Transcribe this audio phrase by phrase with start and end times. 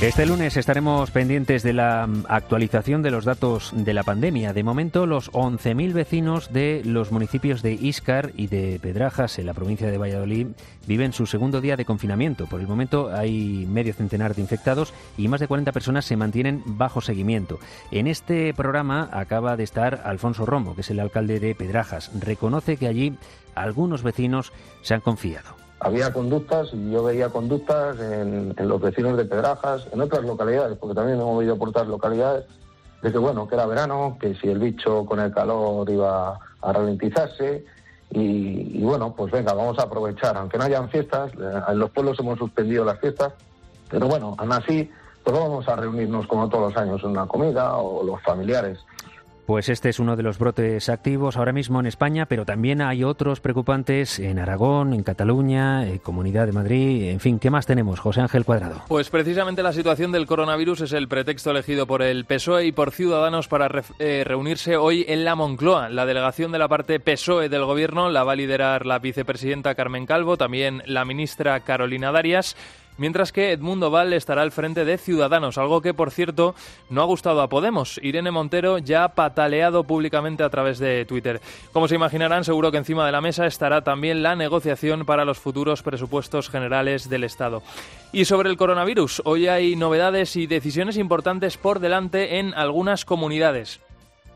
[0.00, 4.54] Este lunes estaremos pendientes de la actualización de los datos de la pandemia.
[4.54, 9.52] De momento, los 11.000 vecinos de los municipios de Íscar y de Pedrajas, en la
[9.52, 10.46] provincia de Valladolid,
[10.86, 12.46] viven su segundo día de confinamiento.
[12.46, 16.62] Por el momento hay medio centenar de infectados y más de 40 personas se mantienen
[16.64, 17.58] bajo seguimiento.
[17.90, 22.10] En este programa acaba de estar Alfonso Romo, que es el alcalde de Pedrajas.
[22.18, 23.18] Reconoce que allí
[23.54, 29.24] algunos vecinos se han confiado había conductas y yo veía conductas en, los vecinos de
[29.24, 32.44] Pedrajas, en otras localidades, porque también hemos oído por otras localidades,
[33.02, 36.72] de que bueno, que era verano, que si el bicho con el calor iba a
[36.72, 37.64] ralentizarse
[38.10, 41.90] y, y bueno, pues venga, vamos a aprovechar, aunque no hayan fiestas, eh, en los
[41.90, 43.32] pueblos hemos suspendido las fiestas,
[43.88, 44.90] pero bueno, aún así,
[45.24, 48.78] pues vamos a reunirnos como todos los años en una comida o los familiares.
[49.50, 53.02] Pues este es uno de los brotes activos ahora mismo en España, pero también hay
[53.02, 57.98] otros preocupantes en Aragón, en Cataluña, en Comunidad de Madrid, en fin, ¿qué más tenemos,
[57.98, 58.84] José Ángel Cuadrado?
[58.86, 62.92] Pues precisamente la situación del coronavirus es el pretexto elegido por el PSOE y por
[62.92, 65.88] Ciudadanos para eh, reunirse hoy en la Moncloa.
[65.88, 70.06] La delegación de la parte PSOE del Gobierno la va a liderar la vicepresidenta Carmen
[70.06, 72.54] Calvo, también la ministra Carolina Darias
[73.00, 76.54] mientras que Edmundo Val estará al frente de Ciudadanos, algo que, por cierto,
[76.90, 77.98] no ha gustado a Podemos.
[78.02, 81.40] Irene Montero ya ha pataleado públicamente a través de Twitter.
[81.72, 85.38] Como se imaginarán, seguro que encima de la mesa estará también la negociación para los
[85.38, 87.62] futuros presupuestos generales del Estado.
[88.12, 93.80] Y sobre el coronavirus, hoy hay novedades y decisiones importantes por delante en algunas comunidades.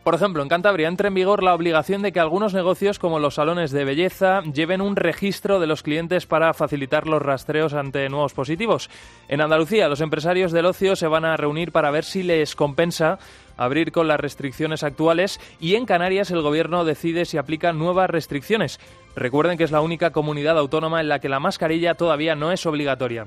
[0.05, 3.37] Por ejemplo, en Cantabria entra en vigor la obligación de que algunos negocios, como los
[3.37, 8.35] salones de belleza, lleven un registro de los clientes para facilitar los rastreos ante nuevos
[8.35, 8.91] positivos.
[9.29, 13.19] En Andalucía, los empresarios del ocio se van a reunir para ver si les compensa
[13.57, 18.81] abrir con las restricciones actuales y en Canarias el gobierno decide si aplica nuevas restricciones.
[19.17, 22.67] Recuerden que es la única comunidad autónoma en la que la mascarilla todavía no es
[22.67, 23.27] obligatoria.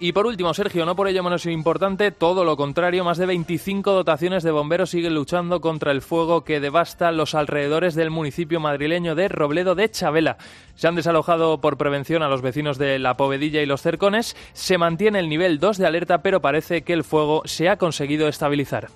[0.00, 3.92] Y por último, Sergio, no por ello menos importante, todo lo contrario, más de 25
[3.92, 9.14] dotaciones de bomberos siguen luchando contra el fuego que devasta los alrededores del municipio madrileño
[9.14, 10.36] de Robledo de Chabela.
[10.74, 14.78] Se han desalojado por prevención a los vecinos de La Povedilla y los Cercones, se
[14.78, 18.88] mantiene el nivel 2 de alerta, pero parece que el fuego se ha conseguido estabilizar.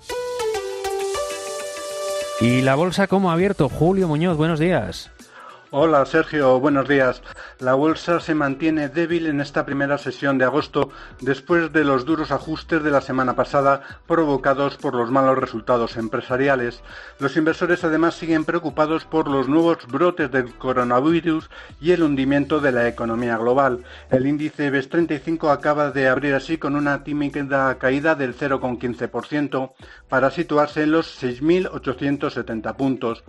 [2.41, 3.69] ¿Y la bolsa cómo ha abierto?
[3.69, 5.11] Julio Muñoz, buenos días.
[5.71, 7.21] Hola Sergio, buenos días.
[7.59, 10.89] La bolsa se mantiene débil en esta primera sesión de agosto
[11.21, 16.81] después de los duros ajustes de la semana pasada provocados por los malos resultados empresariales.
[17.19, 22.71] Los inversores además siguen preocupados por los nuevos brotes del coronavirus y el hundimiento de
[22.71, 23.83] la economía global.
[24.09, 29.73] El índice BES 35 acaba de abrir así con una tímida caída del 0,15%
[30.09, 33.23] para situarse en los 6.870 puntos.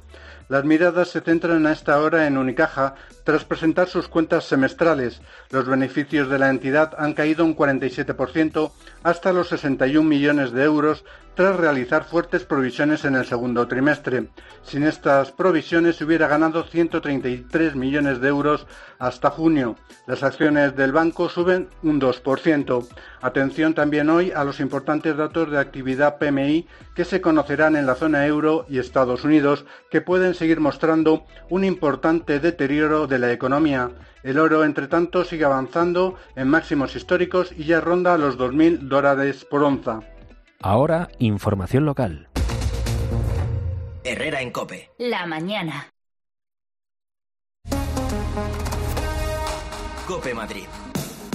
[0.50, 2.96] Las miradas se centran a esta hora en Unicaja
[3.30, 5.22] tras presentar sus cuentas semestrales.
[5.50, 8.72] Los beneficios de la entidad han caído un 47%
[9.04, 11.04] hasta los 61 millones de euros
[11.36, 14.28] tras realizar fuertes provisiones en el segundo trimestre.
[14.62, 18.66] Sin estas provisiones se hubiera ganado 133 millones de euros
[18.98, 19.76] hasta junio.
[20.06, 22.88] Las acciones del banco suben un 2%.
[23.22, 27.94] Atención también hoy a los importantes datos de actividad PMI que se conocerán en la
[27.94, 33.90] zona euro y Estados Unidos, que pueden seguir mostrando un importante deterioro de la economía.
[34.22, 39.44] El oro, entre tanto, sigue avanzando en máximos históricos y ya ronda los 2.000 dólares
[39.44, 40.00] por onza.
[40.60, 42.28] Ahora, información local.
[44.04, 44.90] Herrera en Cope.
[44.98, 45.88] La mañana.
[50.06, 50.66] Cope Madrid.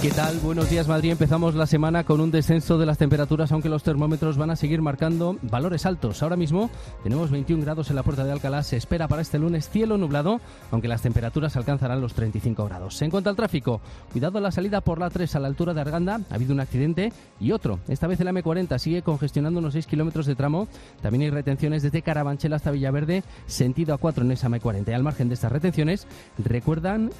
[0.06, 0.38] ¿Qué tal?
[0.38, 1.10] Buenos días Madrid.
[1.10, 4.80] Empezamos la semana con un descenso de las temperaturas, aunque los termómetros van a seguir
[4.80, 6.22] marcando valores altos.
[6.22, 6.70] Ahora mismo
[7.02, 8.62] tenemos 21 grados en la puerta de Alcalá.
[8.62, 10.40] Se espera para este lunes cielo nublado,
[10.70, 13.02] aunque las temperaturas alcanzarán los 35 grados.
[13.02, 13.80] En cuanto al tráfico,
[14.12, 16.20] cuidado la salida por la 3 a la altura de Arganda.
[16.30, 17.80] Ha habido un accidente y otro.
[17.88, 20.68] Esta vez el M40 sigue congestionando unos 6 kilómetros de tramo.
[21.02, 24.88] También hay retenciones desde Carabanchel hasta Villaverde, sentido A4 en esa M40.
[24.88, 26.06] Y al margen de estas retenciones,
[26.38, 27.10] recuerdan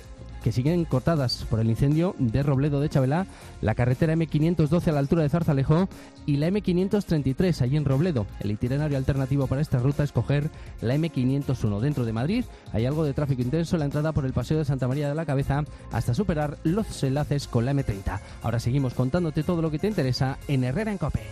[0.46, 3.26] que siguen cortadas por el incendio de Robledo de Chabela,
[3.62, 5.88] la carretera M512 a la altura de Zarzalejo
[6.24, 8.28] y la M533 allí en Robledo.
[8.38, 10.48] El itinerario alternativo para esta ruta es coger
[10.82, 12.44] la M501 dentro de Madrid.
[12.72, 15.16] Hay algo de tráfico intenso en la entrada por el Paseo de Santa María de
[15.16, 18.20] la Cabeza hasta superar los enlaces con la M30.
[18.44, 21.22] Ahora seguimos contándote todo lo que te interesa en Herrera en Cope.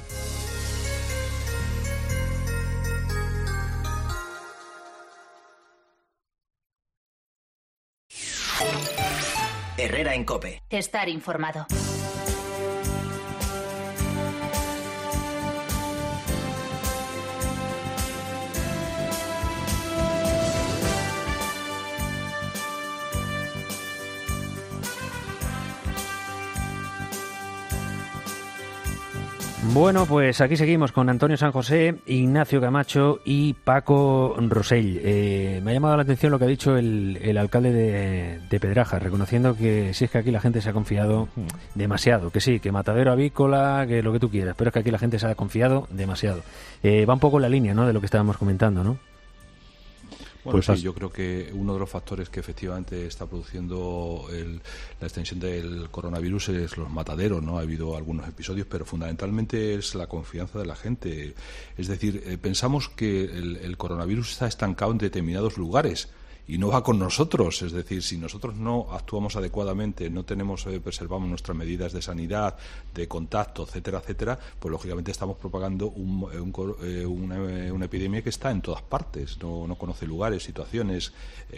[9.84, 10.62] Herrera en Cope.
[10.70, 11.66] Estar informado.
[29.74, 35.00] Bueno, pues aquí seguimos con Antonio San José, Ignacio Camacho y Paco Rosell.
[35.02, 39.56] Eh, me ha llamado la atención lo que ha dicho el, alcalde de, Pedraja, reconociendo
[39.56, 41.26] que si es que aquí la gente se ha confiado
[41.74, 44.92] demasiado, que sí, que matadero avícola, que lo que tú quieras, pero es que aquí
[44.92, 46.42] la gente se ha confiado demasiado.
[46.84, 47.84] Eh, va un poco en la línea ¿no?
[47.84, 48.96] de lo que estábamos comentando, ¿no?
[50.44, 54.26] Bueno, pues sí, yo creo que uno de los factores que efectivamente está produciendo
[55.00, 57.58] la extensión del coronavirus es los mataderos, ¿no?
[57.58, 61.34] Ha habido algunos episodios, pero fundamentalmente es la confianza de la gente.
[61.78, 66.08] Es decir, eh, pensamos que el coronavirus está estancado en determinados lugares
[66.46, 67.62] y no va con nosotros.
[67.62, 72.56] Es decir, si nosotros no actuamos adecuadamente, no tenemos, eh, preservamos nuestras medidas de sanidad,
[72.94, 75.94] de contacto, etcétera, etcétera, pues lógicamente estamos propagando
[76.32, 76.42] eh,
[76.82, 81.12] eh, una, epidemia que está en todas partes, no, no conoce lugares, situaciones,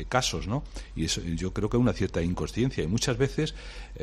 [0.09, 0.63] casos, ¿no?
[0.95, 3.55] Y eso, yo creo que hay una cierta inconsciencia y muchas veces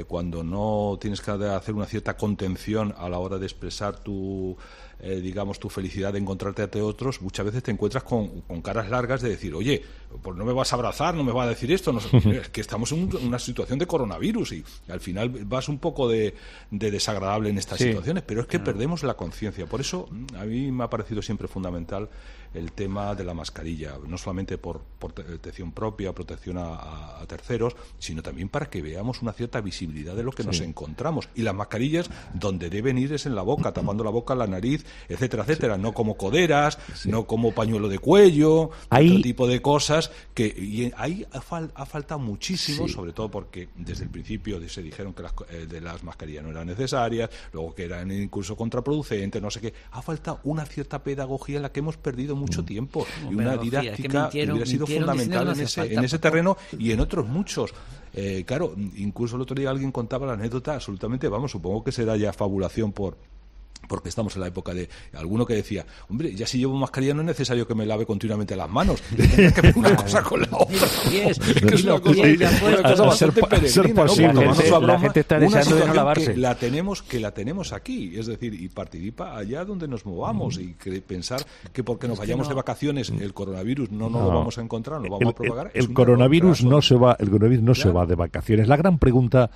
[0.07, 4.57] cuando no tienes que hacer una cierta contención a la hora de expresar tu
[5.05, 9.21] eh, digamos, tu felicidad de encontrarte a otros, muchas veces te encuentras con, caras largas
[9.21, 9.83] de decir, oye,
[10.21, 11.99] pues no me vas a abrazar, no me vas a decir esto, no
[12.31, 16.35] es que estamos en una situación de coronavirus y, al final vas un poco de,
[16.71, 19.65] desagradable en estas situaciones, pero es que perdemos la conciencia.
[19.65, 20.07] Por eso
[20.37, 22.07] a mí me ha parecido siempre fundamental
[22.53, 28.49] el tema de la mascarilla, no solamente por, protección propia, protección a, terceros, sino también
[28.49, 31.29] para que veamos una cierta visibilidad de lo que nos encontramos.
[31.35, 34.85] Y las mascarillas, donde deben ir es en la boca, tapando la boca, la nariz,
[35.07, 35.77] etcétera, etcétera.
[35.77, 41.25] No como coderas, no como pañuelo de cuello, otro tipo de cosas que y ahí
[41.31, 45.81] ha, faltado muchísimo, sobre todo porque desde el principio se dijeron que las, eh, de
[45.81, 49.73] las mascarillas no eran necesarias, luego que eran incluso contraproducentes, no sé qué.
[49.91, 52.65] Ha faltado una cierta pedagogía en la que hemos perdido mucho mm.
[52.65, 56.99] tiempo y una didáctica que hubiera sido fundamental en ese, en ese terreno y en
[56.99, 57.73] otros muchos.
[58.13, 62.15] Eh, claro, incluso el otro día alguien contaba la anécdota absolutamente, vamos, supongo que será
[62.15, 63.17] ya fabulación por
[63.87, 67.21] porque estamos en la época de alguno que decía, hombre, ya si llevo mascarilla no
[67.21, 70.87] es necesario que me lave continuamente las manos, que ver una cosa con la otra.
[71.11, 76.33] es, una cosa, bastante peregrina, La gente está deseando de no lavarse.
[76.33, 80.57] Que la tenemos, que la tenemos aquí, es decir, y participa allá donde nos movamos
[80.57, 84.57] y que pensar que porque nos vayamos de vacaciones el coronavirus no nos lo vamos
[84.57, 85.71] a encontrar, no lo vamos a propagar.
[85.73, 88.67] El, coronavirus no se va, el coronavirus no se va de vacaciones.
[88.67, 89.49] La gran pregunta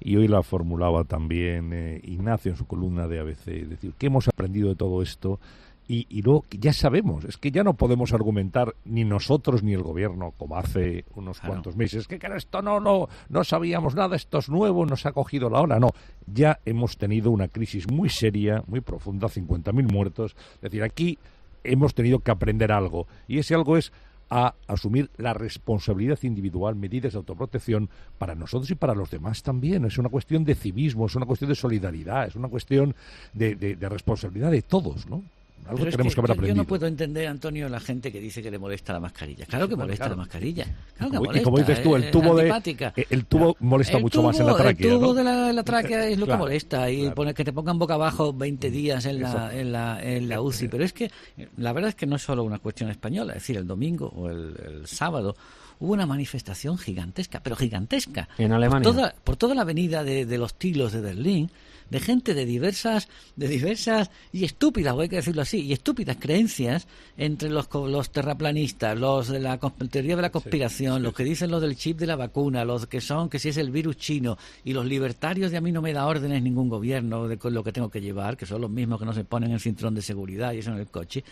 [0.00, 4.06] y hoy la formulaba también eh, Ignacio en su columna de ABC, es decir, ¿qué
[4.06, 5.40] hemos aprendido de todo esto?
[5.86, 9.82] Y, y luego ya sabemos, es que ya no podemos argumentar ni nosotros ni el
[9.82, 14.38] gobierno, como hace unos cuantos meses, que, que esto no, no, no sabíamos nada, esto
[14.38, 15.78] es nuevo, nos ha cogido la hora.
[15.78, 15.90] No,
[16.26, 20.36] ya hemos tenido una crisis muy seria, muy profunda, 50.000 muertos.
[20.54, 21.18] Es decir, aquí
[21.64, 23.06] hemos tenido que aprender algo.
[23.28, 23.92] Y ese algo es
[24.36, 27.88] a asumir la responsabilidad individual, medidas de autoprotección
[28.18, 29.84] para nosotros y para los demás también.
[29.84, 32.96] Es una cuestión de civismo, es una cuestión de solidaridad, es una cuestión
[33.32, 35.22] de, responsabilidad de todos, ¿no?
[35.66, 36.54] Algo tenemos que, haber aprendido.
[36.54, 39.46] Yo no puedo entender, Antonio, la gente que dice que le molesta la mascarilla.
[39.46, 40.66] Claro que molesta la mascarilla.
[40.96, 44.22] Claro que molesta, y como dices tú, el tubo, de, eh, el tubo molesta mucho
[44.22, 44.92] más en la tráquea.
[44.92, 46.90] El tubo de la, tráquea es lo que molesta.
[46.90, 50.68] Y que te pongan boca abajo 20 días en la, en la, en la UCI.
[50.68, 51.10] Pero es que
[51.56, 53.32] la verdad es que no es solo una cuestión española.
[53.32, 55.34] Es decir, el domingo o el, sábado
[55.80, 58.28] hubo una manifestación gigantesca, pero gigantesca.
[58.38, 58.84] En Alemania.
[58.84, 61.50] Por toda, por toda la avenida de, de los tilos de Berlín
[61.90, 66.86] de gente de diversas, de diversas y estúpidas, voy a decirlo así, y estúpidas creencias
[67.16, 69.58] entre los, los terraplanistas, los de la
[69.90, 73.00] teoría de la conspiración, los que dicen lo del chip de la vacuna, los que
[73.00, 75.92] son que si es el virus chino y los libertarios de a mí no me
[75.92, 79.06] da órdenes ningún gobierno de lo que tengo que llevar, que son los mismos que
[79.06, 81.24] no se ponen el cinturón de seguridad y eso en el coche.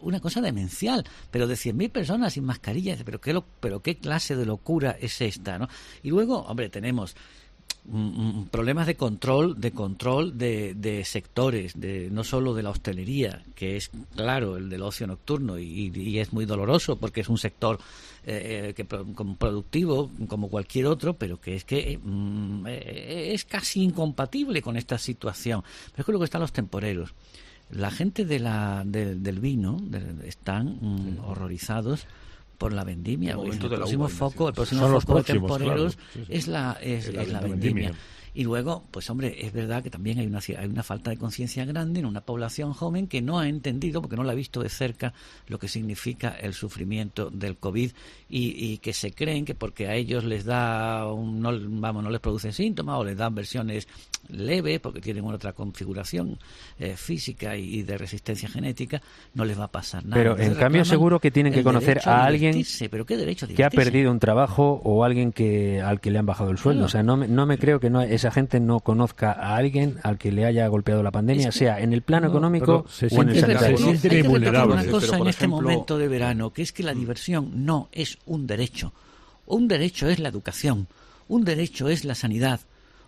[0.00, 4.36] Una cosa demencial, pero de 100.000 personas sin mascarilla, pero qué, lo, pero qué clase
[4.36, 5.68] de locura es esta, ¿no?
[6.02, 7.16] Y luego, hombre, tenemos
[8.50, 13.76] problemas de control de control de, de, sectores de no solo de la hostelería que
[13.76, 17.80] es claro el del ocio nocturno y, es muy doloroso porque es un sector
[18.24, 23.82] eh, eh, que productivo como cualquier otro pero que es que mm, eh, es casi
[23.82, 25.62] incompatible con esta situación.
[25.90, 27.14] Pero es que luego están los temporeros.
[27.70, 29.80] La gente de la, del vino
[30.24, 32.06] están mm, horrorizados
[32.62, 33.32] por la vendimia.
[33.32, 37.92] El, próximo foco, el próximo foco de temporeros es la, es, la, vendimia.
[38.34, 41.64] Y luego, pues hombre, es verdad que también hay una, hay una falta de conciencia
[41.66, 44.70] grande en una población joven que no ha entendido, porque no la ha visto de
[44.70, 45.12] cerca,
[45.48, 47.92] lo que significa el sufrimiento del COVID
[48.30, 52.20] y, que se creen que porque a ellos les da, un, no, vamos, no les
[52.20, 53.86] producen síntomas o les dan versiones
[54.28, 56.38] leves, porque tienen una otra configuración
[56.78, 59.02] eh, física y, de resistencia genética,
[59.34, 60.16] no les va a pasar nada.
[60.16, 63.70] Pero en cambio seguro que tienen que conocer a, alguien ¿pero qué derecho que ha
[63.70, 66.86] perdido un trabajo o alguien que al que le han bajado el sueldo.
[66.86, 69.56] O sea, no me, no me creo que no es esa gente no conozca a
[69.56, 73.28] alguien al que le haya golpeado la pandemia, sea en el plano económico o en
[73.30, 73.76] el sanitario.
[73.76, 74.74] Se siente vulnerable.
[74.74, 78.46] una cosa en este momento de verano, que es que la diversión no es un
[78.46, 78.92] derecho.
[79.46, 80.86] Un derecho es la educación,
[81.26, 82.60] un derecho es la sanidad,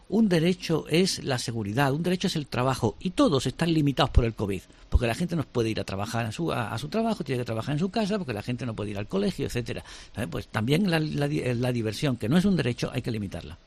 [0.08, 4.24] un derecho es la seguridad, un derecho es el trabajo y todos están limitados por
[4.24, 7.22] el COVID, porque la gente no puede ir a trabajar a su, a, su trabajo,
[7.22, 9.84] tiene que trabajar en su casa, porque la gente no puede ir al colegio, etcétera.
[10.28, 13.58] Pues también la diversión, que no es un derecho, hay que limitarla.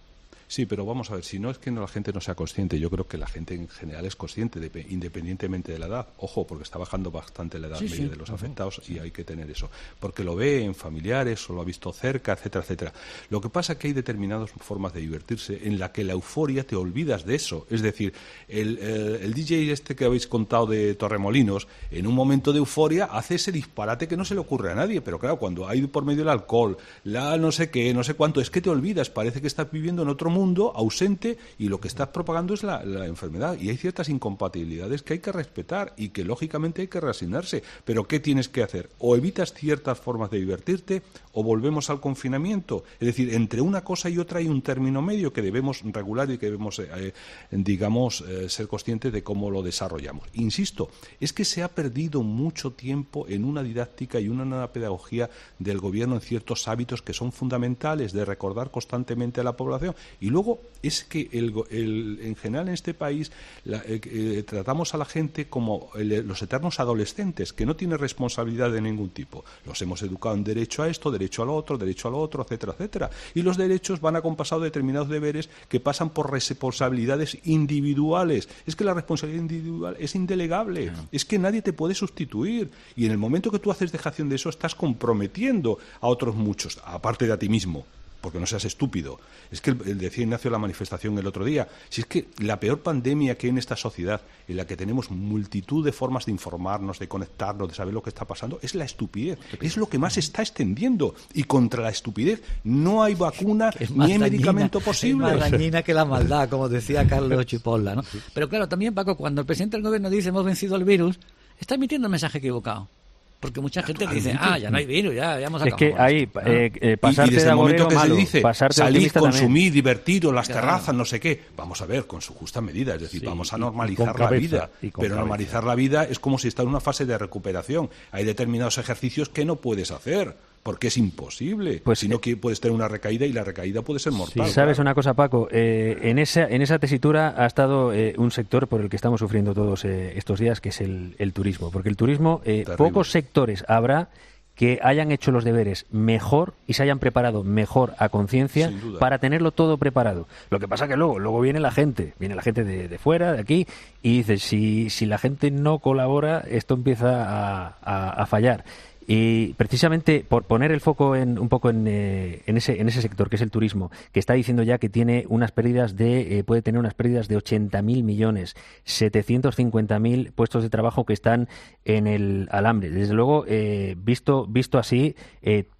[0.47, 2.79] Sí, pero vamos a ver, si no es que no, la gente no sea consciente,
[2.79, 6.07] yo creo que la gente en general es consciente, de, independientemente de la edad.
[6.19, 9.49] Ojo, porque está bajando bastante la edad media de los afectados y hay que tener
[9.51, 9.69] eso.
[9.99, 12.93] Porque lo ve en familiares o lo ha visto cerca, etcétera, etcétera.
[13.29, 16.65] Lo que pasa es que hay determinadas formas de divertirse en la que la euforia
[16.65, 17.67] te olvidas de eso.
[17.69, 18.13] Es decir,
[18.47, 23.35] el, el DJ este que habéis contado de Torremolinos, en un momento de euforia hace
[23.35, 25.01] ese disparate que no se le ocurre a nadie.
[25.01, 28.39] Pero claro, cuando hay por medio el alcohol, la no sé qué, no sé cuánto,
[28.39, 31.79] es que te olvidas, parece que estás viviendo en otro mundo mundo ausente y lo
[31.79, 33.57] que estás propagando es la, enfermedad.
[33.59, 37.63] Y hay ciertas incompatibilidades que hay que respetar y que lógicamente hay que reasignarse.
[37.85, 38.89] Pero ¿qué tienes que hacer?
[38.99, 41.01] O evitas ciertas formas de divertirte
[41.33, 42.83] o volvemos al confinamiento.
[42.99, 46.37] Es decir, entre una cosa y otra hay un término medio que debemos regular y
[46.37, 47.13] que debemos, eh, eh,
[47.51, 50.27] digamos, eh, ser conscientes de cómo lo desarrollamos.
[50.33, 50.89] Insisto,
[51.19, 55.29] es que se ha perdido mucho tiempo en una didáctica y una nueva pedagogía
[55.59, 59.95] del gobierno en ciertos hábitos que son fundamentales de recordar constantemente a la población
[60.29, 63.31] luego es que el, en general en este país
[63.65, 68.81] eh, eh, tratamos a la gente como los eternos adolescentes, que no tienen responsabilidad de
[68.81, 69.43] ningún tipo.
[69.65, 72.43] Los hemos educado en derecho a esto, derecho a lo otro, derecho a lo otro,
[72.43, 73.09] etcétera, etcétera.
[73.33, 78.49] Y los derechos van acompasados de determinados deberes que pasan por responsabilidades individuales.
[78.65, 82.71] Es que la responsabilidad individual es indelegable, es que nadie te puede sustituir.
[82.95, 86.79] Y en el momento que tú haces dejación de eso, estás comprometiendo a otros muchos,
[86.83, 87.85] aparte de a ti mismo
[88.27, 89.21] porque no seas estúpido.
[89.49, 92.81] Es que el, decía Ignacio la manifestación el otro día, si es que la peor
[92.81, 94.19] pandemia que hay en esta sociedad,
[94.49, 98.09] en la que tenemos multitud de formas de informarnos, de conectarnos, de saber lo que
[98.09, 99.39] está pasando, es la estupidez.
[99.61, 101.15] Es lo que más se está extendiendo.
[101.33, 105.27] Y contra la estupidez no hay vacuna ni medicamento posible.
[105.27, 107.95] Es más dañina que la maldad, como decía Carlos Chipolla.
[107.95, 108.03] ¿no?
[108.33, 111.17] Pero claro, también Paco, cuando el presidente del gobierno dice hemos vencido el virus,
[111.61, 112.89] está emitiendo un mensaje equivocado.
[113.39, 115.85] Porque mucha gente dice, ah, ya no hay virus, ya, ya hemos acabado.
[115.85, 119.71] Es que ahí, eh, eh, pasarte y, desde el momento que se dice salir, consumir,
[119.71, 123.23] divertiros, las terrazas, no sé qué, vamos a ver, con su justa medida, es decir,
[123.23, 124.69] vamos a normalizar la vida.
[124.81, 127.89] Pero normalizar la vida es como si está en una fase de recuperación.
[128.11, 130.35] Hay determinados ejercicios que no puedes hacer
[130.67, 131.79] porque es imposible.
[131.81, 134.49] Pues si no eh, puedes tener una recaída y la recaída puede ser mortal.
[134.49, 138.67] Sabes una cosa, Paco, eh, en esa en esa tesitura ha estado eh, un sector
[138.67, 142.41] por el que estamos sufriendo todos estos días, que es el, turismo, porque el turismo
[142.75, 144.09] pocos sectores habrá
[144.55, 149.51] que hayan hecho los deberes mejor y se hayan preparado mejor a conciencia para tenerlo
[149.51, 150.27] todo preparado.
[150.49, 153.39] Lo que pasa que luego, luego viene la gente, viene la gente de, fuera, de
[153.39, 153.67] aquí,
[154.01, 158.65] y dice, si, si la gente no colabora, esto empieza a fallar.
[159.09, 163.01] Y precisamente por poner el foco en, un poco en, eh, en, ese, en ese
[163.01, 166.43] sector, que es el turismo, que está diciendo ya que tiene unas pérdidas de, eh,
[166.43, 171.47] puede tener unas pérdidas de 80.000 millones, 750.000 puestos de trabajo que están
[171.85, 172.89] en el alambre.
[172.89, 175.15] Desde luego, eh, visto, visto así,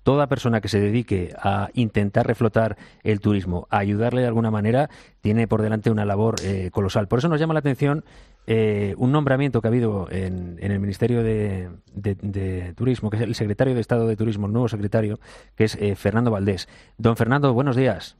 [0.08, 4.90] toda persona que se dedique a intentar reflotar el turismo, a ayudarle de alguna manera,
[5.20, 6.36] tiene por delante una labor
[6.72, 7.10] colosal.
[7.10, 8.06] Por eso nos llama la atención
[8.50, 13.76] eh, un nombramiento que ha habido en, el Ministerio de, Turismo, que es el secretario
[13.76, 15.20] de Estado de Turismo, el nuevo secretario,
[15.56, 16.70] que es eh, Fernando Valdés.
[16.98, 18.16] Don Fernando, buenos días.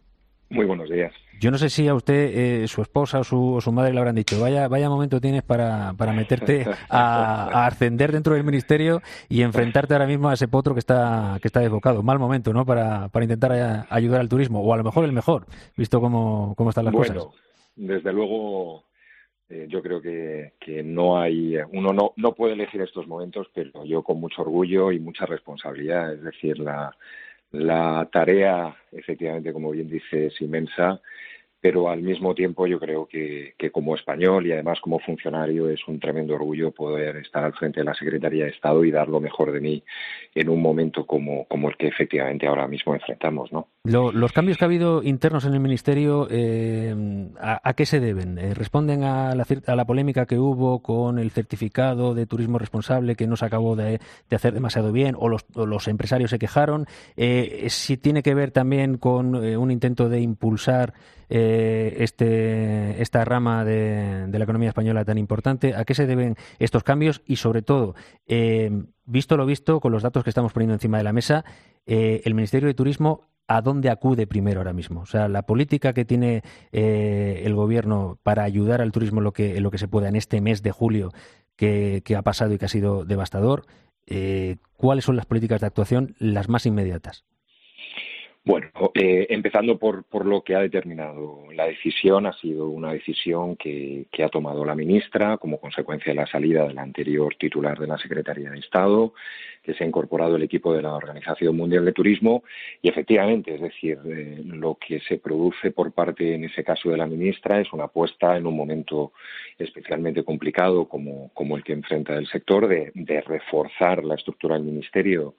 [0.50, 1.14] Muy buenos días.
[1.40, 4.40] Yo no sé si a usted, eh, su esposa o su, madre le habrán dicho,
[4.40, 10.08] vaya, vaya momento tienes para, para meterte a, ascender dentro del ministerio y enfrentarte ahora
[10.08, 12.02] mismo a ese potro que está, que está desbocado.
[12.02, 12.66] Mal momento, ¿no?
[12.66, 16.70] Para, para intentar ayudar al turismo, o a lo mejor el mejor, visto cómo, cómo
[16.70, 17.16] están las cosas.
[17.18, 17.34] Bueno,
[17.76, 18.86] desde luego
[19.50, 23.86] eh, yo creo que, que, no hay, uno no, no puede elegir estos momentos, pero
[23.86, 26.96] yo con mucho orgullo y mucha responsabilidad, es decir, la,
[27.52, 31.02] la tarea, efectivamente, como bien dice, es inmensa
[31.68, 36.00] pero al mismo tiempo yo creo que, como español y además como funcionario es un
[36.00, 39.52] tremendo orgullo poder estar al frente de la Secretaría de Estado y dar lo mejor
[39.52, 39.84] de mí
[40.34, 43.52] en un momento como, el que efectivamente ahora mismo enfrentamos.
[43.52, 43.68] ¿no?
[43.84, 46.96] los cambios que ha habido internos en el Ministerio, eh,
[47.38, 48.38] ¿a, qué se deben?
[48.38, 53.16] Eh, ¿Responden a la, a la, polémica que hubo con el certificado de turismo responsable
[53.18, 54.00] que no se acabó de,
[54.32, 56.86] hacer demasiado bien o los, empresarios se quejaron?
[57.18, 60.94] Eh, ¿Si tiene que ver también con un intento de impulsar
[61.58, 65.76] este, esta rama de, la economía española tan importante?
[65.76, 67.22] ¿A qué se deben estos cambios?
[67.26, 67.96] Y sobre todo,
[68.28, 68.72] eh,
[69.06, 71.46] visto lo visto, con los datos que estamos poniendo encima de la mesa,
[71.86, 75.02] eh, el Ministerio de Turismo ¿a dónde acude primero ahora mismo?
[75.02, 79.62] O sea, la política que tiene eh, el gobierno para ayudar al turismo lo que,
[79.62, 81.12] lo que se pueda en este mes de julio
[81.56, 83.66] que, ha pasado y que ha sido devastador,
[84.76, 87.26] ¿cuáles son las políticas de actuación las más inmediatas?
[88.48, 91.44] Bueno, eh, empezando por, por, lo que ha determinado.
[91.54, 96.22] La decisión, ha sido una decisión que, que, ha tomado la ministra como consecuencia de
[96.22, 99.14] la salida del anterior titular de la Secretaría de Estado,
[99.64, 102.46] que se ha incorporado el equipo de la Organización Mundial de Turismo.
[102.82, 106.96] Y efectivamente, es decir, eh, lo que se produce por parte, en ese caso, de
[106.96, 109.12] la ministra es una apuesta en un momento
[109.60, 114.64] especialmente complicado como, como el que enfrenta el sector de, de reforzar la estructura del
[114.64, 115.36] ministerio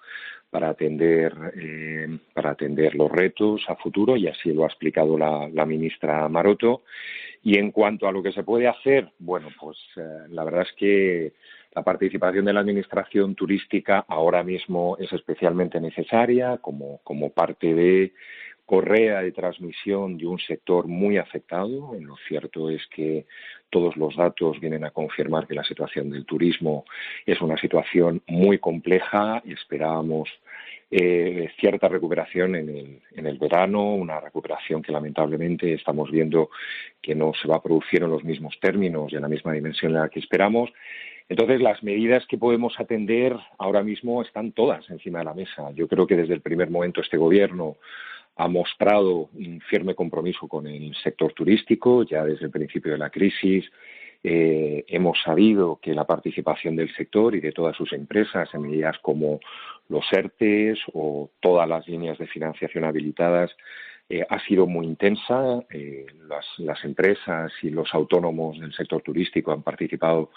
[0.51, 5.67] para atender, eh, para atender los retos a futuro, y así lo ha explicado la,
[5.67, 6.83] ministra Maroto.
[7.43, 10.73] Y en cuanto a lo que se puede hacer, bueno, pues eh, la verdad es
[10.77, 11.33] que
[11.75, 18.13] la participación de la Administración turística ahora mismo es especialmente necesaria como, como parte de
[18.69, 21.97] correa de transmisión de un sector muy afectado.
[21.99, 23.25] Lo cierto es que
[23.71, 26.85] todos los datos vienen a confirmar que la situación del turismo
[27.25, 30.29] es una situación muy compleja esperábamos
[30.91, 36.51] eh, cierta recuperación en el, en el verano, una recuperación que lamentablemente estamos viendo
[37.01, 39.93] que no se va a producir en los mismos términos y en la misma dimensión
[39.93, 40.71] en la que esperamos.
[41.31, 45.71] Entonces, las medidas que podemos atender ahora mismo están todas encima de la mesa.
[45.75, 47.77] Yo creo que desde el primer momento este Gobierno
[48.39, 53.11] ha mostrado un firme compromiso con el sector turístico, ya desde el principio de la
[53.11, 53.69] crisis.
[54.23, 58.97] Eh, hemos sabido que la participación del sector y de todas sus empresas en medidas
[59.01, 59.41] como
[59.89, 63.51] los ERTES o todas las líneas de financiación habilitadas
[64.09, 65.65] eh, ha sido muy intensa.
[65.71, 70.31] Eh, las, las, empresas y los autónomos del sector turístico han participado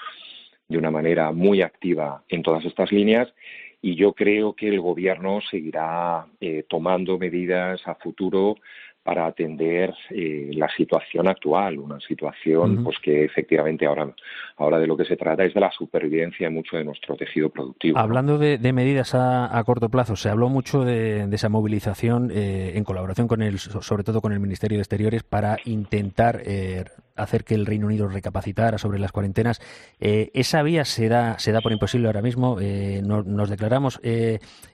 [0.67, 3.31] de una manera muy activa en todas estas líneas
[3.81, 8.57] y yo creo que el Gobierno seguirá eh, tomando medidas a futuro
[9.03, 14.13] para atender eh, la situación actual, una situación pues que efectivamente ahora,
[14.57, 17.49] ahora de lo que se trata es de la supervivencia de mucho de nuestro tejido
[17.49, 17.97] productivo.
[17.97, 23.27] Hablando de, medidas a, corto plazo, se habló mucho de, esa movilización eh, en colaboración
[23.27, 26.85] con el, sobre todo con el Ministerio de Exteriores, para intentar eh,
[27.15, 29.61] hacer que el Reino Unido recapacitara sobre las cuarentenas.
[29.99, 32.57] esa vía se da, se da por imposible ahora mismo.
[33.03, 33.99] nos declaramos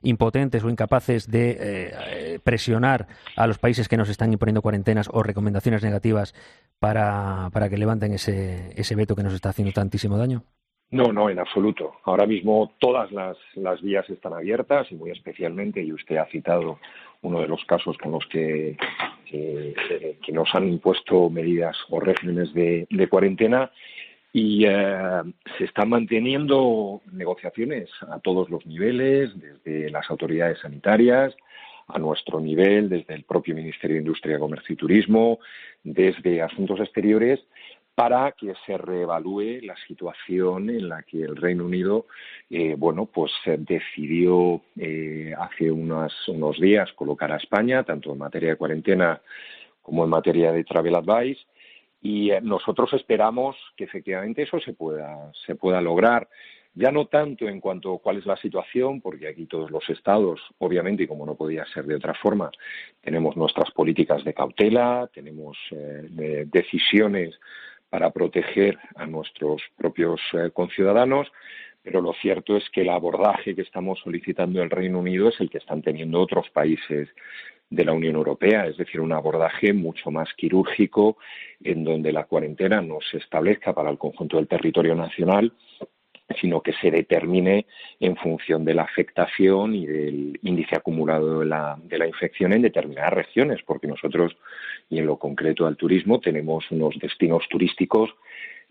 [0.02, 5.84] impotentes o incapaces de presionar a los países que nos están imponiendo cuarentenas o recomendaciones
[5.84, 6.34] negativas
[6.80, 10.44] para, para que levanten ese, ese veto que nos está haciendo tantísimo daño?
[10.90, 11.96] No, no, en absoluto.
[12.06, 16.80] Ahora mismo todas las, las vías están abiertas y muy especialmente, y usted ha citado
[17.22, 18.78] uno de los casos con los que,
[20.32, 23.72] nos han impuesto medidas o regímenes de, de cuarentena
[24.32, 25.24] y eh,
[25.58, 31.36] se están manteniendo negociaciones a todos los niveles, desde las autoridades sanitarias,
[31.88, 35.40] a nuestro nivel, desde el propio Ministerio de Industria, Comercio y Turismo,
[35.84, 37.40] desde Asuntos Exteriores,
[37.96, 42.06] para que se reevalúe la situación en la que el Reino Unido,
[42.50, 48.56] eh, bueno, pues decidió eh, hace unos días colocar a España, tanto en materia de
[48.56, 49.20] cuarentena
[49.82, 51.42] como en materia de travel advice,
[52.02, 56.30] y eh, nosotros esperamos que efectivamente eso se pueda, se pueda lograr
[56.78, 60.40] ya no tanto en cuanto a cuál es la situación, porque aquí todos los estados,
[60.60, 62.52] obviamente, y como no podía ser de otra forma,
[63.02, 67.40] tenemos nuestras políticas de cautela, tenemos eh, decisiones
[67.90, 71.28] para proteger a nuestros propios eh, conciudadanos,
[71.82, 75.50] pero lo cierto es que el abordaje que estamos solicitando el Reino Unido es el
[75.50, 77.10] que están teniendo otros países
[77.70, 81.18] de la Unión Europea, es decir, un abordaje mucho más quirúrgico
[81.64, 85.52] en donde la cuarentena no se establezca para el conjunto del territorio nacional,
[86.40, 87.66] sino que se determine
[88.00, 92.62] en función de la afectación y del índice acumulado de la, de la infección en
[92.62, 94.36] determinadas regiones, porque nosotros,
[94.90, 98.10] y en lo concreto al turismo, tenemos unos destinos turísticos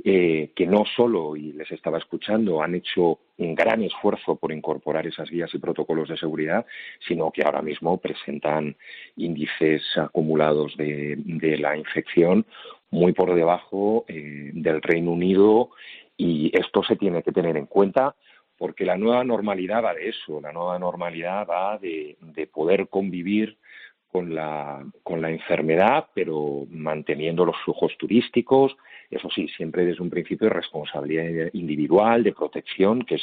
[0.05, 5.07] eh, que no solo, y les estaba escuchando, han hecho un gran esfuerzo por incorporar
[5.07, 6.67] esas guías y protocolos de seguridad,
[7.09, 8.77] sino que ahora mismo presentan
[9.17, 12.45] índices acumulados de, de la infección
[12.91, 15.71] muy por debajo eh, del Reino Unido
[16.17, 18.15] y esto se tiene que tener en cuenta
[18.59, 22.17] porque la nueva normalidad va de eso, la nueva normalidad va de,
[22.53, 23.59] poder convivir
[24.11, 28.77] con la, con la enfermedad, pero manteniendo los flujos turísticos,
[29.11, 33.23] eso sí, siempre desde un principio de responsabilidad individual, de protección, que es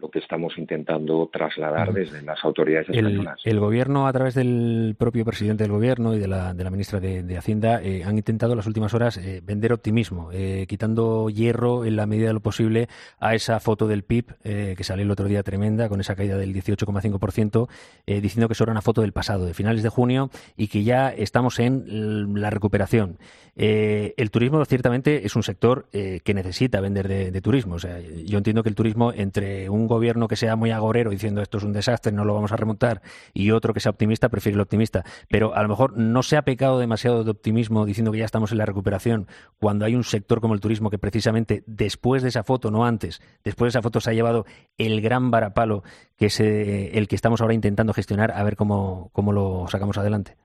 [0.00, 3.40] lo que estamos intentando trasladar desde las autoridades españolas.
[3.44, 7.00] El, gobierno, a través del propio presidente del gobierno y de la, de la ministra
[7.00, 11.84] de, Hacienda, eh, han intentado en las últimas horas eh, vender optimismo, eh, quitando hierro
[11.84, 15.26] en la medida de lo posible a esa foto del PIB que salió el otro
[15.26, 17.68] día tremenda, con esa caída del 18,5%,
[18.06, 21.10] diciendo que eso era una foto del pasado, de finales de junio, y que ya
[21.10, 23.18] estamos en la recuperación.
[23.56, 27.74] el turismo, ciertamente, es un sector que necesita vender de, de turismo.
[27.74, 31.42] O sea, yo entiendo que el turismo, entre un gobierno que sea muy agorero diciendo
[31.42, 33.02] esto es un desastre, no lo vamos a remontar,
[33.34, 35.04] y otro que sea optimista, prefiere el optimista.
[35.28, 38.52] Pero a lo mejor no se ha pecado demasiado de optimismo diciendo que ya estamos
[38.52, 39.26] en la recuperación
[39.58, 43.20] cuando hay un sector como el turismo que precisamente después de esa foto, no antes,
[43.44, 44.46] después de esa foto se ha llevado
[44.78, 45.82] el gran varapalo
[46.16, 49.98] que es eh, el que estamos ahora intentando gestionar a ver cómo, cómo lo sacamos
[49.98, 50.36] adelante.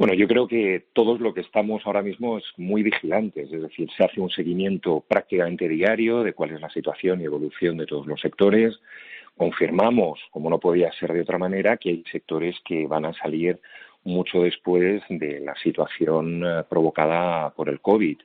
[0.00, 3.90] Bueno, yo creo que todos lo que estamos ahora mismo es muy vigilantes, es decir,
[3.94, 8.06] se hace un seguimiento prácticamente diario de cuál es la situación y evolución de todos
[8.06, 8.80] los sectores.
[9.36, 13.60] Confirmamos, como no podía ser de otra manera, que hay sectores que van a salir
[14.04, 18.18] mucho después de la situación eh, provocada por el COVID.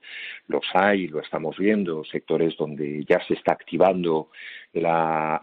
[0.47, 4.29] Los hay, lo estamos viendo, sectores donde ya se está activando
[4.73, 5.41] la,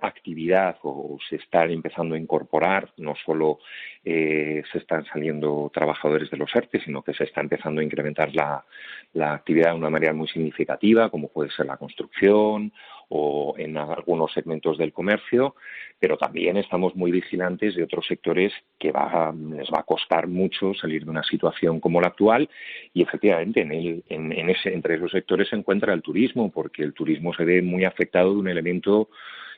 [0.00, 3.58] actividad o se están empezando a incorporar, no solo
[4.04, 8.34] eh, se están saliendo trabajadores de los ERTE, sino que se está empezando a incrementar
[8.34, 8.64] la,
[9.12, 12.72] la actividad de una manera muy significativa, como puede ser la construcción
[13.08, 15.54] o en algunos segmentos del comercio,
[15.98, 20.74] pero también estamos muy vigilantes de otros sectores que va, les va a costar mucho
[20.74, 22.48] salir de una situación como la actual.
[22.92, 26.92] Y efectivamente en, el, en, ese, entre esos sectores se encuentra el turismo, porque el
[26.92, 29.08] turismo se ve muy afectado de un elemento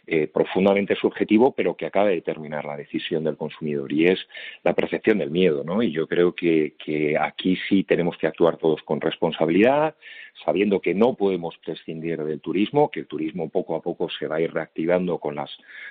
[0.07, 4.19] eh, profundamente subjetivo, pero que acaba de determinar la decisión del consumidor y es
[4.63, 5.83] la percepción del miedo, ¿no?
[5.83, 9.95] Y yo creo que, que aquí sí tenemos que actuar todos con responsabilidad,
[10.45, 14.37] sabiendo que no podemos prescindir del turismo, que el turismo poco a poco se va
[14.37, 15.51] a ir reactivando con las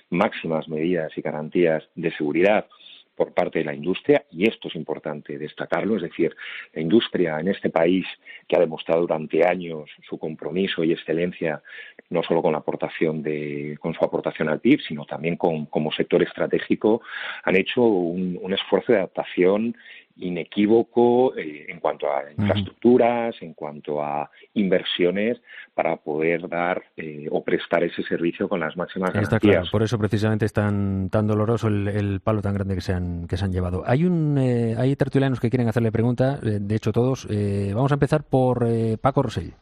[0.09, 2.67] máximas medidas y garantías de seguridad
[3.15, 6.35] por parte de la industria, y esto es importante destacarlo, es decir,
[6.73, 8.05] la industria en este país
[8.47, 11.61] que ha demostrado durante años su compromiso y excelencia,
[12.09, 16.23] no solo con la aportación de, con su aportación al PIB, sino también como sector
[16.23, 17.01] estratégico,
[17.43, 19.75] han hecho un esfuerzo de adaptación
[20.15, 25.41] inequívoco eh, en cuanto a infraestructuras, en cuanto a inversiones
[25.73, 29.67] para poder dar eh, o prestar ese servicio con las máximas Está Claro.
[29.71, 33.37] Por eso precisamente es tan, tan doloroso el, palo tan grande que se han, que
[33.37, 33.83] se han llevado.
[33.85, 37.27] Hay un eh, hay tertulianos que quieren hacerle preguntas, de hecho todos.
[37.73, 38.67] vamos a empezar por
[39.01, 39.53] Paco Rosell.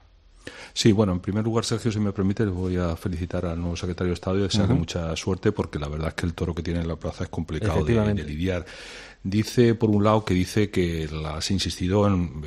[0.74, 3.76] Sí, bueno, en primer lugar, Sergio, si me permite, les voy a felicitar al nuevo
[3.76, 6.64] secretario de Estado y desearle mucha suerte porque la verdad es que el toro que
[6.64, 8.66] tiene en la plaza es complicado de, lidiar
[9.24, 12.44] dice, por un lado, que dice que has insistido en,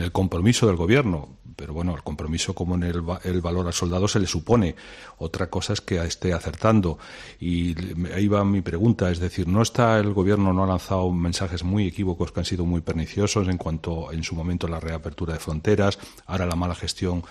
[0.00, 3.02] el compromiso del gobierno, pero bueno, el compromiso como en el,
[3.40, 4.76] valor al soldado se le supone.
[5.18, 6.98] Otra cosa es que esté acertando.
[7.40, 7.74] Y
[8.14, 11.88] ahí va mi pregunta, es decir, ¿no está el gobierno, no ha lanzado mensajes muy
[11.88, 15.98] equívocos que han sido muy perniciosos en cuanto en su momento la reapertura de fronteras,
[16.26, 17.24] ahora la mala gestión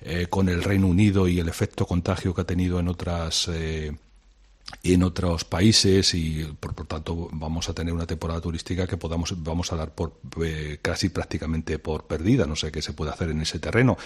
[0.00, 3.94] eh, con el Reino Unido y el efecto contagio que ha tenido en otras eh,
[4.82, 9.72] en otros países y por, tanto vamos a tener una temporada turística que podamos vamos
[9.72, 13.40] a dar por eh, casi prácticamente por perdida no sé qué se puede hacer en
[13.40, 13.96] ese terreno.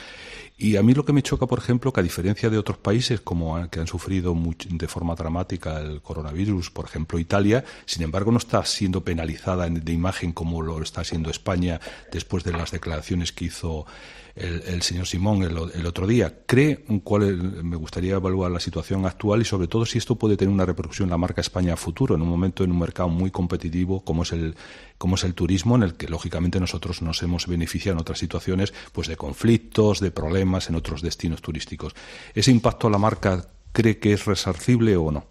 [0.58, 3.20] Y a mí lo que me choca por ejemplo que a diferencia de otros países
[3.20, 4.36] como que han sufrido
[4.68, 9.92] de forma dramática el coronavirus por ejemplo Italia sin embargo no está siendo penalizada de
[9.92, 11.80] imagen como lo está siendo España
[12.12, 13.86] después de las declaraciones que hizo
[14.34, 16.44] el, señor Simón el, otro día.
[16.46, 20.52] ¿Cree cuál me gustaría evaluar la situación actual y sobre todo si esto puede tener
[20.52, 24.04] una repercusión en la marca España futuro, en un momento en un mercado muy competitivo
[24.04, 24.54] como es el
[24.98, 28.74] como es el turismo, en el que lógicamente nosotros nos hemos beneficiado en otras situaciones
[28.92, 31.94] pues de conflictos, de problemas en otros destinos turísticos.
[32.34, 35.24] ¿Ese impacto a la marca cree que es resarcible o no?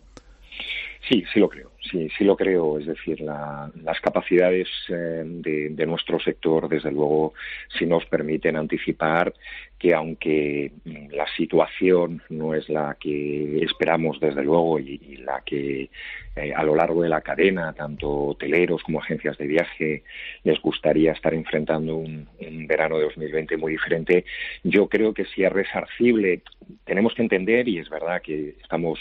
[1.08, 2.78] Sí, sí lo creo sí, sí lo creo.
[2.80, 7.34] Es decir, las capacidades eh, de, nuestro sector, desde luego,
[7.78, 9.34] sí nos permiten anticipar
[9.78, 10.74] que aunque
[11.12, 15.90] la situación no es la que esperamos, desde luego, y, la que
[16.36, 20.04] eh, a lo largo de la cadena, tanto hoteleros como agencias de viaje,
[20.44, 24.26] les gustaría estar enfrentando un, un verano de 2020 muy diferente,
[24.64, 26.42] yo creo que si es resarcible,
[26.84, 29.00] tenemos que entender, y es verdad que estamos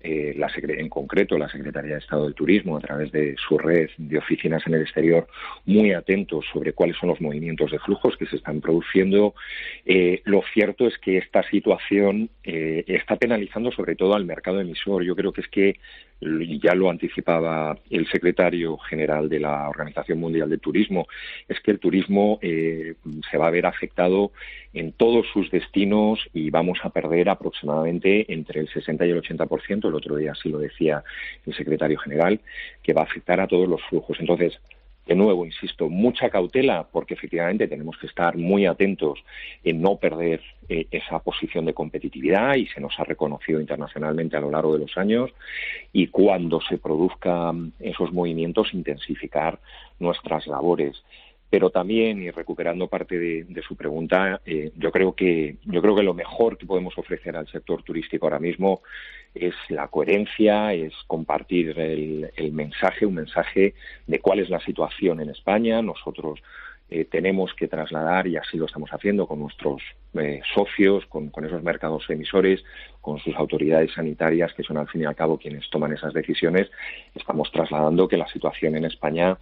[0.00, 3.90] eh, la, en concreto la Secretaría de Estado del Turismo, a través de su red
[3.96, 5.26] de oficinas en el exterior,
[5.66, 9.34] muy atentos sobre cuáles son los movimientos de flujos que se están produciendo.
[9.84, 15.02] Eh, lo cierto es que esta situación eh, está penalizando sobre todo al mercado emisor.
[15.02, 15.80] Yo creo que es que
[16.20, 21.06] ya lo anticipaba el secretario general de la Organización Mundial de Turismo,
[21.48, 24.32] es que el turismo se va a ver afectado
[24.74, 29.87] en todos sus destinos y vamos a perder aproximadamente entre el 60 y el 80%,
[29.88, 31.02] el otro día así lo decía
[31.46, 32.40] el secretario general,
[32.82, 34.18] que va a afectar a todos los flujos.
[34.20, 34.58] Entonces,
[35.08, 39.18] de nuevo, insisto, mucha cautela porque efectivamente tenemos que estar muy atentos
[39.64, 44.40] en no perder eh, esa posición de competitividad y se nos ha reconocido internacionalmente a
[44.40, 45.30] lo largo de los años
[45.94, 49.58] y cuando se produzcan esos movimientos intensificar
[49.98, 51.02] nuestras labores
[51.50, 56.02] pero también y recuperando parte de, su pregunta eh, yo creo que yo creo que
[56.02, 58.82] lo mejor que podemos ofrecer al sector turístico ahora mismo
[59.34, 63.74] es la coherencia es compartir el, mensaje un mensaje
[64.06, 65.82] de cuál es la situación en España.
[65.82, 66.40] Nosotros
[66.90, 69.82] eh, tenemos que trasladar, y así lo estamos haciendo con nuestros
[70.14, 72.64] eh, socios, con, con, esos mercados emisores,
[73.00, 76.70] con sus autoridades sanitarias, que son al fin y al cabo quienes toman esas decisiones,
[77.14, 79.38] estamos trasladando que la situación en España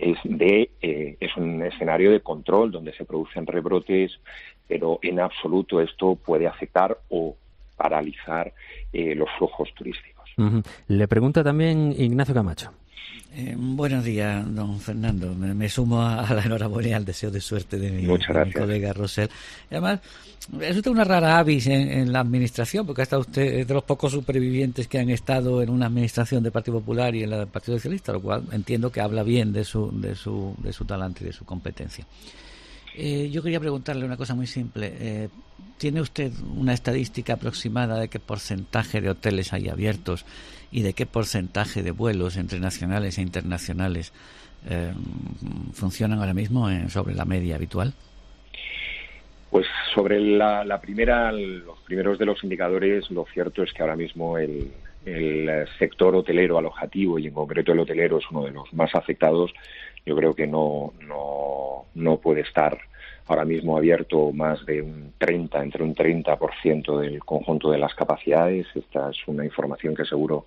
[0.00, 4.18] es de eh, es un escenario de control donde se producen rebrotes,
[4.66, 7.36] pero en absoluto esto puede afectar o
[7.76, 8.52] paralizar
[8.92, 10.18] eh, los flujos turísticos.
[10.86, 12.72] Le pregunta también Ignacio Camacho.
[13.34, 15.34] Eh, buenos días, don Fernando.
[15.34, 18.06] Me, sumo a, la enhorabuena y al deseo de suerte de mi,
[18.52, 19.28] colega Rosel.
[19.70, 20.00] además,
[20.60, 24.12] es usted una rara avis en, la administración, porque ha estado usted de los pocos
[24.12, 27.76] supervivientes que han estado en una administración del Partido Popular y en la del Partido
[27.76, 31.26] Socialista, lo cual entiendo que habla bien de su, de su, de su talante y
[31.26, 32.06] de su competencia.
[33.00, 34.92] Eh, yo quería preguntarle una cosa muy simple.
[34.98, 35.28] Eh,
[35.76, 40.26] ¿Tiene usted una estadística aproximada de qué porcentaje de hoteles hay abiertos
[40.72, 44.12] y de qué porcentaje de vuelos entre nacionales e internacionales
[44.68, 44.92] eh,
[45.74, 47.94] funcionan ahora mismo sobre la media habitual?
[49.50, 54.38] Pues sobre la, primera, los primeros de los indicadores, lo cierto es que ahora mismo
[54.38, 54.72] el,
[55.78, 59.52] sector hotelero alojativo y en concreto el hotelero es uno de los más afectados.
[60.04, 62.78] Yo creo que no, no, no puede estar
[63.28, 68.66] ahora mismo abierto más de un 30, entre un 30% del conjunto de las capacidades.
[68.74, 70.46] Esta es una información que seguro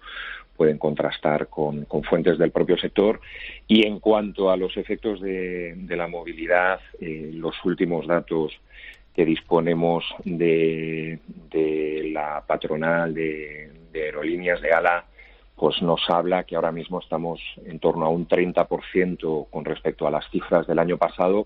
[0.58, 3.22] pueden contrastar con, fuentes del propio sector.
[3.68, 8.54] Y en cuanto a los efectos de, la movilidad, eh, los últimos datos
[9.14, 11.20] que disponemos de,
[12.14, 15.06] la patronal de, de aerolíneas de ALA
[15.62, 20.12] pues nos habla que ahora mismo estamos en torno a un 30% con respecto a
[20.12, 21.46] las cifras del año pasado.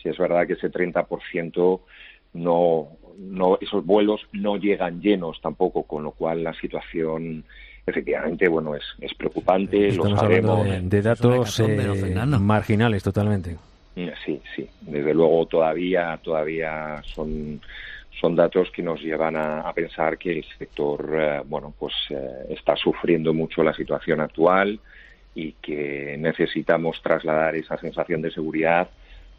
[0.00, 1.80] Si es verdad que ese 30%
[2.34, 7.44] no, no, esos vuelos no llegan llenos tampoco, con lo cual la situación
[7.84, 10.66] efectivamente bueno es, es preocupante Estamos lo sabemos.
[10.82, 13.56] de, datos eh, marginales totalmente
[14.24, 17.60] sí sí desde luego todavía todavía son
[18.20, 22.76] son datos que nos llevan a, pensar que el sector eh, bueno pues eh, está
[22.76, 24.80] sufriendo mucho la situación actual
[25.34, 28.88] y que necesitamos trasladar esa sensación de seguridad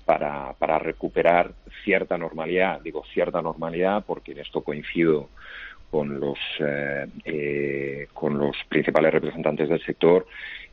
[0.06, 1.52] para, para recuperar
[1.84, 2.82] cierta normalidad.
[2.82, 5.30] Digo cierta normalidad porque en esto coincido
[5.92, 10.26] con los, eh, eh, con los principales representantes del sector,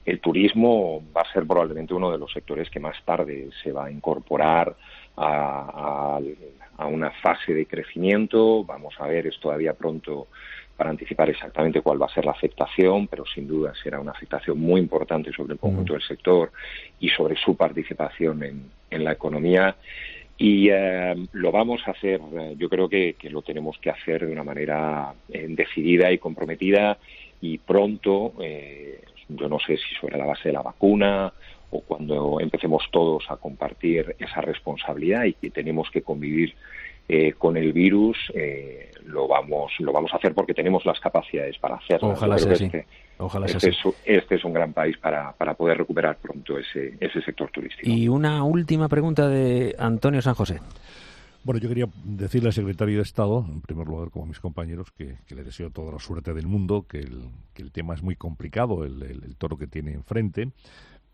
[0.06, 3.86] el turismo va a ser probablemente uno de los sectores que más tarde se va
[3.86, 4.74] a incorporar
[5.16, 6.20] a,
[6.78, 8.64] a, una fase de crecimiento.
[8.64, 10.28] Vamos a ver, es todavía pronto
[10.76, 14.58] para anticipar exactamente cuál va a ser la afectación, pero sin duda será una afectación
[14.60, 16.52] muy importante sobre el conjunto del sector
[17.00, 19.74] y sobre su participación en, en la economía.
[20.38, 24.32] Y eh, lo vamos a hacer, eh, yo creo que, lo tenemos que hacer de
[24.32, 26.98] una manera eh, decidida y comprometida
[27.40, 28.34] y pronto,
[29.28, 31.32] yo no sé si sobre la base de la vacuna
[31.70, 36.54] o cuando empecemos todos a compartir esa responsabilidad y que tenemos que convivir
[37.08, 41.56] eh, con el virus eh, lo vamos lo vamos a hacer porque tenemos las capacidades
[41.58, 42.10] para hacerlo.
[42.10, 42.64] Ojalá sea así.
[42.64, 43.44] Este, este,
[44.04, 47.88] Es, este, Es, un gran país para, para poder recuperar pronto ese, ese sector turístico.
[47.88, 50.60] Y una última pregunta de Antonio San José.
[51.46, 54.90] Bueno, yo quería decirle al secretario de Estado, en primer lugar, como a mis compañeros,
[54.90, 58.16] que, le deseo toda la suerte del mundo, que el, que el tema es muy
[58.16, 60.50] complicado, el, el toro que tiene enfrente,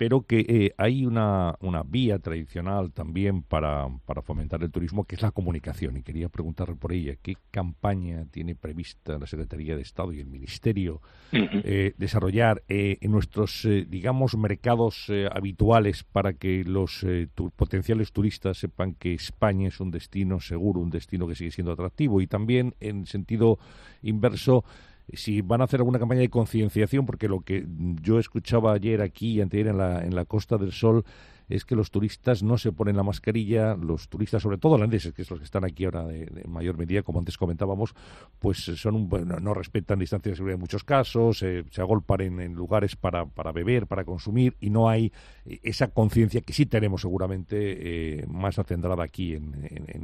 [0.02, 5.14] pero que eh, hay una, una, vía tradicional también para, para, fomentar el turismo, que
[5.14, 5.96] es la comunicación.
[5.96, 10.26] Y quería preguntarle por ella, ¿qué campaña tiene prevista la Secretaría de Estado y el
[10.26, 17.06] Ministerio eh, desarrollar eh, en nuestros, digamos, mercados habituales para que los
[17.54, 22.20] potenciales turistas sepan que España es un destino seguro, un destino que sigue siendo atractivo?
[22.20, 23.60] Y también, en sentido
[24.02, 24.64] inverso,
[25.12, 27.66] si van a hacer alguna campaña de concienciación, porque lo que
[28.00, 31.04] yo escuchaba ayer aquí y anteayer en la, en la Costa del Sol
[31.54, 35.22] es que los turistas no se ponen la mascarilla, los turistas, sobre todo holandeses, que
[35.22, 37.94] es los que están aquí ahora de, mayor medida, como antes comentábamos,
[38.38, 42.96] pues son un, no, respetan distancia de seguridad en muchos casos, se agolpan en, lugares
[42.96, 45.12] para, para beber, para consumir, y no hay
[45.44, 49.52] esa conciencia que sí tenemos seguramente eh, más acendrada aquí en,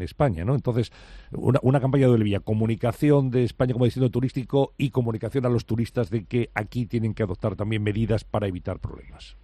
[0.02, 0.54] España, ¿no?
[0.54, 0.92] Entonces,
[1.32, 6.10] una, campaña de vía, comunicación de España como destino turístico y comunicación a los turistas
[6.10, 9.36] de que aquí tienen que adoptar también medidas para evitar problemas.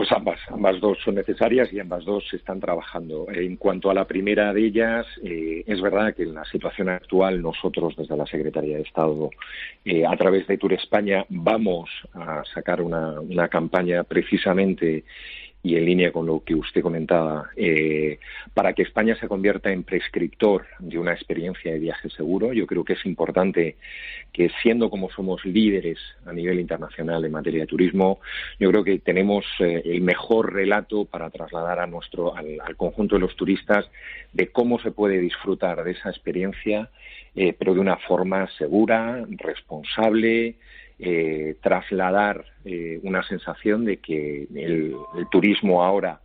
[0.00, 3.26] Pues ambas, ambas dos son necesarias y ambas dos se están trabajando.
[3.30, 7.42] En cuanto a la primera de ellas, eh, es verdad que en la situación actual
[7.42, 9.28] nosotros desde la Secretaría de Estado,
[9.84, 15.04] eh, a través de Tour España, vamos a sacar una, una campaña precisamente
[15.62, 18.18] y en línea con lo que usted comentaba, eh,
[18.54, 22.82] para que España se convierta en prescriptor de una experiencia de viaje seguro, yo creo
[22.82, 23.76] que es importante
[24.32, 28.20] que siendo como somos líderes a nivel internacional en materia de turismo,
[28.58, 33.20] yo creo que tenemos eh, el mejor relato para trasladar a nuestro, al, conjunto de
[33.20, 33.86] los turistas
[34.32, 36.88] de cómo se puede disfrutar de esa experiencia,
[37.36, 40.56] eh, pero de una forma segura, responsable,
[41.02, 44.94] eh, trasladar eh, una sensación de que el,
[45.30, 46.20] turismo ahora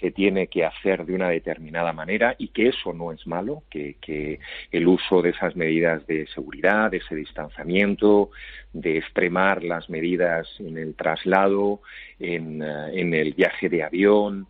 [0.00, 4.40] se tiene que hacer de una determinada manera y que eso no es malo, que,
[4.72, 8.30] el uso de esas medidas de seguridad, de ese distanciamiento,
[8.72, 11.82] de extremar las medidas en el traslado,
[12.18, 14.46] en eh, el viaje de avión,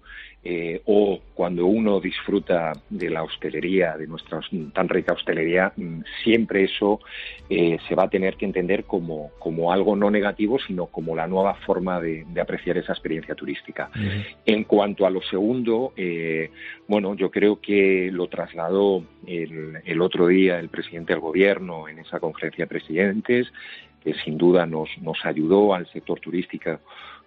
[0.47, 4.41] eh, o cuando uno disfruta de la hostelería, de nuestra
[4.75, 7.01] tan rica hostelería, mm, siempre eso
[7.49, 11.27] eh, se va a tener que entender como, como, algo no negativo, sino como la
[11.27, 13.91] nueva forma de, apreciar esa experiencia turística.
[14.45, 16.51] En cuanto a lo segundo, eh,
[16.89, 22.01] bueno, yo creo que lo trasladó el, el otro día el presidente del gobierno en
[22.01, 23.51] esa conferencia de presidentes,
[24.05, 26.79] que sin duda nos, nos ayudó al sector turístico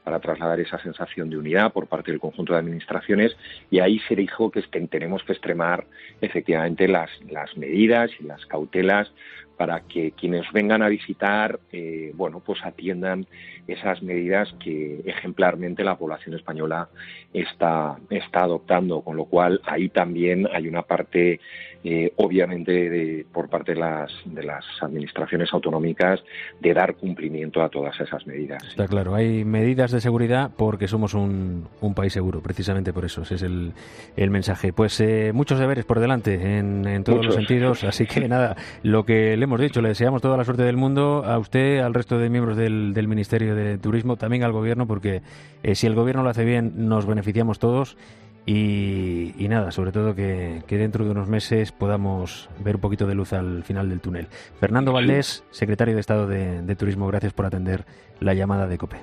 [0.07, 3.35] para trasladar esa sensación de unidad por parte del conjunto de administraciones
[3.69, 5.83] y ahí se dijo que tenemos que extremar
[6.21, 7.09] efectivamente las,
[7.57, 9.11] medidas y las cautelas
[9.57, 13.25] para que quienes vengan a visitar, eh, bueno, pues atiendan
[13.67, 16.87] esas medidas que ejemplarmente la población española
[17.33, 21.41] está, está adoptando, con lo cual ahí también hay una parte,
[21.83, 26.23] eh, obviamente, de, por parte de las, de las administraciones autonómicas
[26.61, 28.63] de dar cumplimiento a todas esas medidas.
[28.63, 33.23] Está claro, hay medidas de seguridad porque somos un, un país seguro, precisamente por eso,
[33.23, 33.73] ese es el,
[34.15, 34.71] el mensaje.
[34.71, 39.03] Pues eh, muchos deberes por delante en, en todos los sentidos, así que nada, lo
[39.03, 42.19] que le hemos dicho, le deseamos toda la suerte del mundo a usted, al resto
[42.19, 45.21] de miembros del, del Ministerio de Turismo, también al Gobierno, porque
[45.63, 47.97] eh, si el Gobierno lo hace bien, nos beneficiamos todos.
[48.45, 53.33] Y, nada, sobre todo que, dentro de unos meses podamos ver un poquito de luz
[53.33, 54.27] al final del túnel.
[54.59, 57.83] Fernando Valdés, secretario de Estado de, de Turismo, gracias por atender
[58.21, 58.97] la llamada de COPE.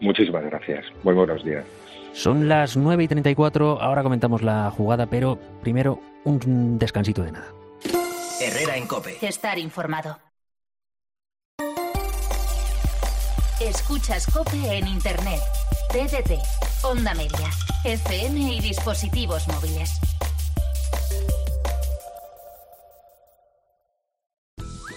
[0.00, 0.84] Muchísimas gracias.
[1.04, 1.64] Muy buenos días.
[2.12, 7.61] Son las 9 y 34, ahora comentamos la jugada, pero primero un descansito de nada.
[8.44, 9.18] Herrera en Cope.
[9.24, 10.18] Estar informado.
[13.60, 15.40] Escuchas Cope en Internet,
[15.90, 16.40] TDT,
[16.82, 17.50] Onda Media,
[17.84, 19.90] FM y dispositivos móviles.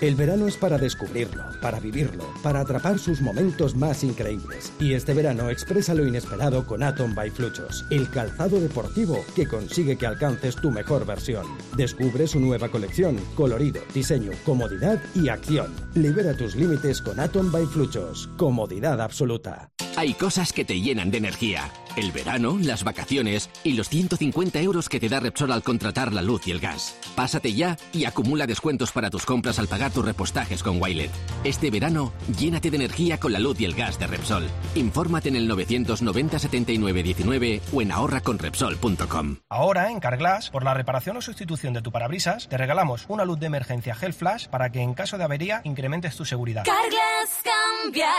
[0.01, 4.73] El verano es para descubrirlo, para vivirlo, para atrapar sus momentos más increíbles.
[4.79, 9.97] Y este verano expresa lo inesperado con Atom by Fluchos, el calzado deportivo que consigue
[9.97, 11.45] que alcances tu mejor versión.
[11.77, 15.73] Descubre su nueva colección, colorido, diseño, comodidad y acción.
[15.93, 19.71] Libera tus límites con Atom by Fluchos, comodidad absoluta.
[19.95, 21.71] Hay cosas que te llenan de energía.
[21.95, 26.21] El verano, las vacaciones y los 150 euros que te da Repsol al contratar la
[26.21, 26.97] luz y el gas.
[27.15, 31.11] Pásate ya y acumula descuentos para tus compras al pagar tus repostajes con Wilet.
[31.45, 34.45] Este verano, llénate de energía con la luz y el gas de Repsol.
[34.75, 39.37] Infórmate en el 990 79 19 o en ahorraconrepsol.com.
[39.49, 43.39] Ahora, en Carglass, por la reparación o sustitución de tu parabrisas, te regalamos una luz
[43.39, 46.65] de emergencia Gel Flash para que en caso de avería incrementes tu seguridad.
[46.65, 48.11] Carglass cambia.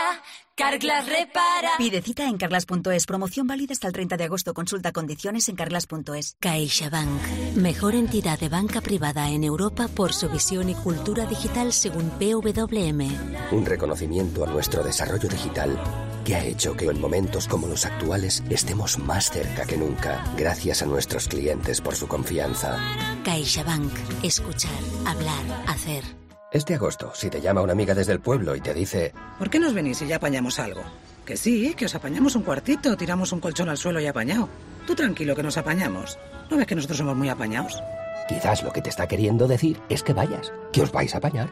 [0.57, 1.69] Carglass repara.
[1.77, 3.05] Pide cita en carglass.es.
[3.05, 4.55] Promoción válida hasta el 30 de agosto.
[4.55, 6.35] Consulta condiciones en carglass.es.
[6.39, 7.21] CaixaBank.
[7.55, 13.51] Mejor entidad de banca privada en Europa por su visión y cultura digital según PWM.
[13.51, 15.79] Un reconocimiento a nuestro desarrollo digital
[16.25, 20.81] que ha hecho que en momentos como los actuales estemos más cerca que nunca, gracias
[20.81, 22.79] a nuestros clientes por su confianza.
[23.23, 23.93] CaixaBank.
[24.23, 24.71] Escuchar,
[25.05, 26.26] hablar, hacer.
[26.51, 29.13] Este agosto, si te llama una amiga desde el pueblo y te dice...
[29.37, 30.81] ¿Por qué nos venís y ya apañamos algo?
[31.25, 34.47] Que sí, que os apañamos un cuartito, tiramos un colchón al suelo y apañado.
[34.85, 36.17] Tú tranquilo que nos apañamos.
[36.49, 37.83] ¿No ves que nosotros somos muy apañados?
[38.29, 41.49] Quizás lo que te está queriendo decir es que vayas, que os vais a apañar.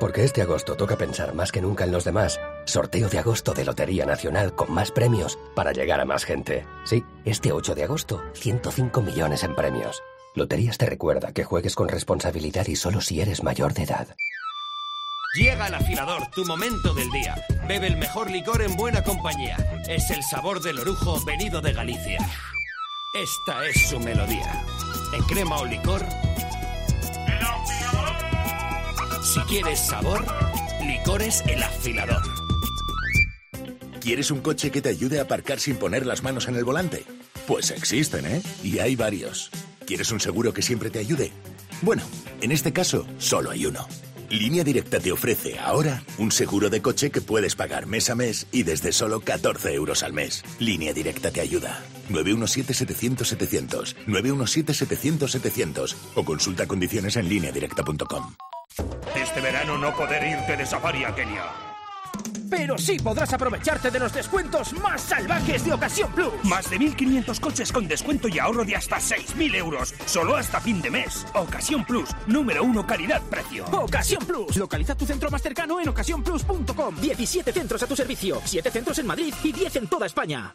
[0.00, 3.66] Porque este agosto toca pensar más que nunca en los demás Sorteo de agosto de
[3.66, 6.64] Lotería Nacional con más premios para llegar a más gente.
[6.84, 10.02] Sí, este 8 de agosto, 105 millones en premios.
[10.34, 14.16] Loterías te recuerda que juegues con responsabilidad y solo si eres mayor de edad.
[15.34, 17.34] Llega al afilador, tu momento del día.
[17.66, 19.56] Bebe el mejor licor en buena compañía.
[19.88, 22.18] Es el sabor del orujo venido de Galicia.
[23.14, 24.62] Esta es su melodía.
[25.14, 26.04] En crema o licor.
[29.22, 30.22] Si quieres sabor,
[30.86, 32.22] licores el afilador.
[34.02, 37.04] ¿Quieres un coche que te ayude a aparcar sin poner las manos en el volante?
[37.46, 38.42] Pues existen, ¿eh?
[38.62, 39.50] Y hay varios.
[39.86, 41.32] ¿Quieres un seguro que siempre te ayude?
[41.80, 42.02] Bueno,
[42.42, 43.88] en este caso, solo hay uno.
[44.32, 48.46] Línea Directa te ofrece ahora un seguro de coche que puedes pagar mes a mes
[48.50, 50.42] y desde solo 14 euros al mes.
[50.58, 51.82] Línea Directa te ayuda.
[52.08, 53.94] 917-700-700.
[54.06, 55.96] 917-700-700.
[56.14, 58.34] O consulta condiciones en lineadirecta.com.
[59.14, 61.71] Este verano no poder irte de safari a Kenia.
[62.50, 66.32] Pero sí podrás aprovecharte de los descuentos más salvajes de Ocasión Plus.
[66.44, 69.94] Más de 1.500 coches con descuento y ahorro de hasta 6.000 euros.
[70.06, 71.26] Solo hasta fin de mes.
[71.34, 72.10] Ocasión Plus.
[72.26, 73.64] Número uno calidad-precio.
[73.72, 74.56] Ocasión Plus.
[74.56, 76.96] Localiza tu centro más cercano en ocasiónplus.com.
[77.00, 78.40] 17 centros a tu servicio.
[78.44, 80.54] 7 centros en Madrid y 10 en toda España.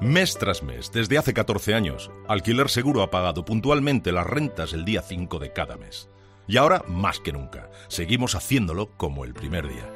[0.00, 4.84] Mes tras mes, desde hace 14 años, Alquiler Seguro ha pagado puntualmente las rentas el
[4.84, 6.10] día 5 de cada mes.
[6.46, 9.95] Y ahora, más que nunca, seguimos haciéndolo como el primer día.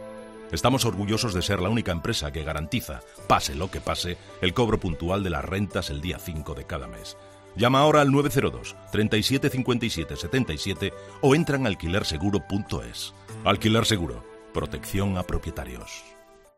[0.53, 4.81] Estamos orgullosos de ser la única empresa que garantiza, pase lo que pase, el cobro
[4.81, 7.17] puntual de las rentas el día 5 de cada mes.
[7.57, 13.15] Llama ahora al 902 37 57 77 o entra en alquilerseguro.es.
[13.45, 16.10] Alquiler Seguro, protección a propietarios.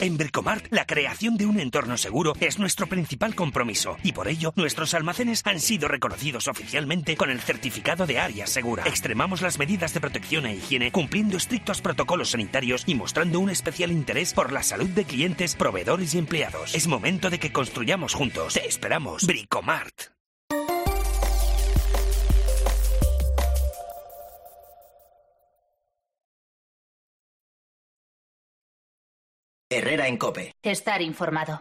[0.02, 4.52] En Bricomart, la creación de un entorno seguro es nuestro principal compromiso y por ello
[4.56, 8.82] nuestros almacenes han sido reconocidos oficialmente con el certificado de área segura.
[8.84, 13.92] Extremamos las medidas de protección e higiene cumpliendo estrictos protocolos sanitarios y mostrando un especial
[13.92, 16.74] interés por la salud de clientes, proveedores y empleados.
[16.74, 18.54] Es momento de que construyamos juntos.
[18.54, 19.24] Te esperamos.
[19.24, 20.11] Bricomart.
[29.92, 30.54] Herrera en Cope.
[30.62, 31.60] Estar informado.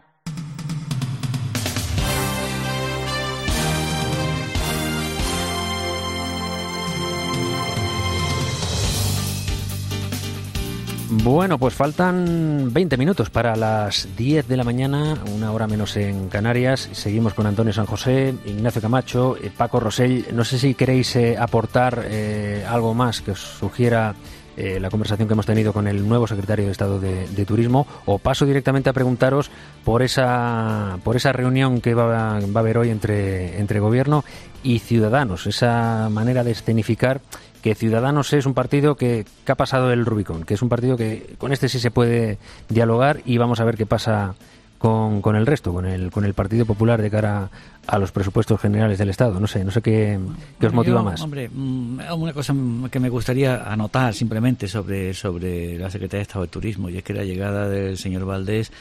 [11.13, 16.29] Bueno, pues faltan 20 minutos para las 10 de la mañana, una hora menos en
[16.29, 16.87] Canarias.
[16.93, 20.27] Seguimos con Antonio San José, Ignacio Camacho, eh, Paco Rosell.
[20.31, 24.15] No sé si queréis eh, aportar eh, algo más que os sugiera
[24.57, 28.45] la conversación que hemos tenido con el nuevo secretario de Estado de, Turismo o paso
[28.45, 29.49] directamente a preguntaros
[29.83, 34.23] por esa por esa reunión que va, va, a haber hoy entre entre gobierno
[34.63, 37.21] y ciudadanos esa manera de escenificar
[37.61, 41.35] que Ciudadanos es un partido que, ha pasado el Rubicón, que es un partido que
[41.37, 42.37] con este sí se puede
[42.69, 44.35] dialogar y vamos a ver qué pasa
[44.81, 47.51] con, con, el resto, con el, con el Partido Popular de cara
[47.85, 49.39] a los presupuestos generales del Estado.
[49.39, 50.19] No sé, no sé qué,
[50.59, 51.21] os motiva más.
[51.21, 52.55] Hombre, mm, una cosa
[52.89, 57.03] que me gustaría anotar simplemente sobre, sobre la Secretaría de Estado de Turismo y es
[57.03, 58.71] que la llegada del señor Valdés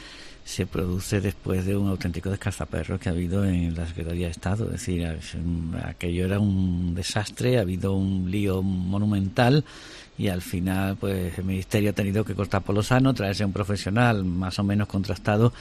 [0.43, 4.65] se produce después de un auténtico descalzaperro que ha habido en la Secretaría de Estado.
[4.65, 5.07] Es decir,
[5.83, 9.63] aquello era un desastre, ha habido un lío monumental
[10.17, 13.45] y al final pues el Ministerio ha tenido que cortar por lo sano, traerse a
[13.45, 15.53] un profesional más o menos contrastado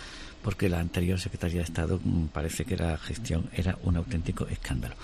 [0.43, 4.95] porque la anterior Secretaría de Estado mm, parece que la gestión era un auténtico escándalo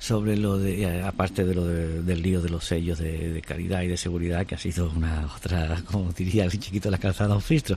[0.00, 3.86] sobre lo de, eh, aparte de lo del lío de los sellos de, calidad y
[3.86, 7.76] de seguridad, que ha sido una otra, como diría el chiquito la calzada un filtro.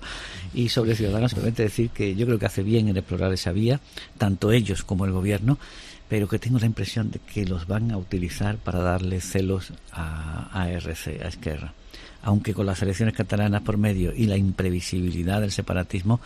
[0.53, 3.81] Y sobre Ciudadanos, simplemente decir que yo creo que hace bien en explorar esa vía,
[4.17, 5.59] tanto ellos como el gobierno,
[6.07, 10.49] pero que tengo la impresión de que los van a utilizar para darle celos a,
[10.57, 11.73] a RC, a Esquerra.
[12.21, 16.21] Aunque con las elecciones catalanas por medio y la imprevisibilidad del separatismo,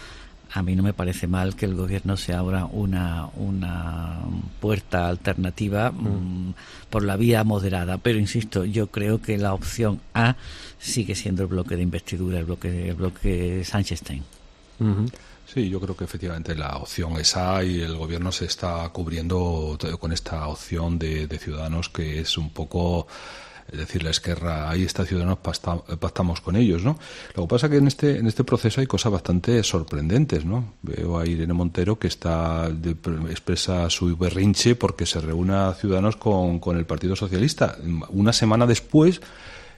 [0.54, 4.20] a mí no me parece mal que el gobierno se abra una, una
[4.60, 6.08] puerta alternativa mm.
[6.08, 6.54] Mm,
[6.90, 7.98] por la vía moderada.
[7.98, 10.36] Pero insisto, yo creo que la opción A
[10.80, 14.24] sigue siendo el bloque de investidura, el bloque, el bloque Sánchez-Stein.
[15.52, 19.78] Sí, yo creo que efectivamente la opción es A y el gobierno se está cubriendo
[20.00, 23.08] con esta opción de, de Ciudadanos que es un poco
[23.72, 26.98] es decir, la Esquerra, ahí está Ciudadanos, pactamos con ellos, ¿no?
[27.36, 30.74] Lo que pasa es que en este, en este proceso hay cosas bastante sorprendentes, ¿no?
[30.82, 32.70] Veo a Irene Montero que está
[33.30, 37.78] expresa su berrinche porque se reúne a Ciudadanos con, con el Partido Socialista.
[38.10, 39.22] Una semana después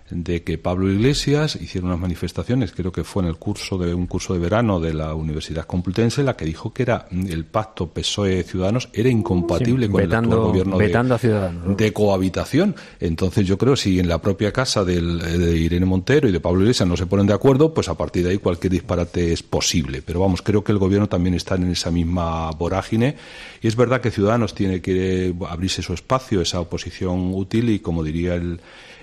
[0.09, 4.07] de que Pablo Iglesias hiciera unas manifestaciones, creo que fue en el curso de un
[4.07, 8.43] curso de verano de la Universidad Complutense, la que dijo que era el pacto PSOE
[8.43, 12.75] Ciudadanos era incompatible con el actual gobierno de, cohabitación.
[12.99, 16.61] Entonces yo creo si en la propia casa del, de Irene Montero y de Pablo
[16.61, 20.01] Iglesias no se ponen de acuerdo, pues a partir de ahí cualquier disparate es posible.
[20.05, 23.15] Pero vamos, creo que el gobierno también está en esa misma vorágine
[23.61, 28.03] y es verdad que Ciudadanos tiene que abrirse su espacio, esa oposición útil y como
[28.03, 28.59] diría el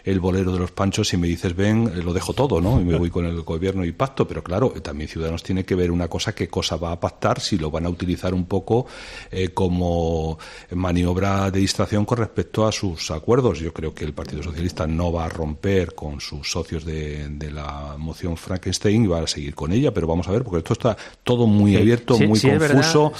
[0.06, 2.80] el bolero de los panchos, si me dices ven, eh, lo dejo todo, ¿no?
[2.80, 4.26] Y me voy con el gobierno y pacto.
[4.26, 7.58] Pero claro, también Ciudadanos tiene que ver una cosa, qué cosa va a pactar, si
[7.58, 8.86] lo van a utilizar un poco
[9.32, 10.38] eh, como
[10.70, 13.58] maniobra de distracción con respecto a sus acuerdos.
[13.58, 17.96] Yo creo que el Partido Socialista no va a romper con sus socios de, la
[17.98, 20.96] moción Frankenstein y va a seguir con ella, pero vamos a ver, porque esto está
[21.24, 23.12] todo muy abierto, muy confuso.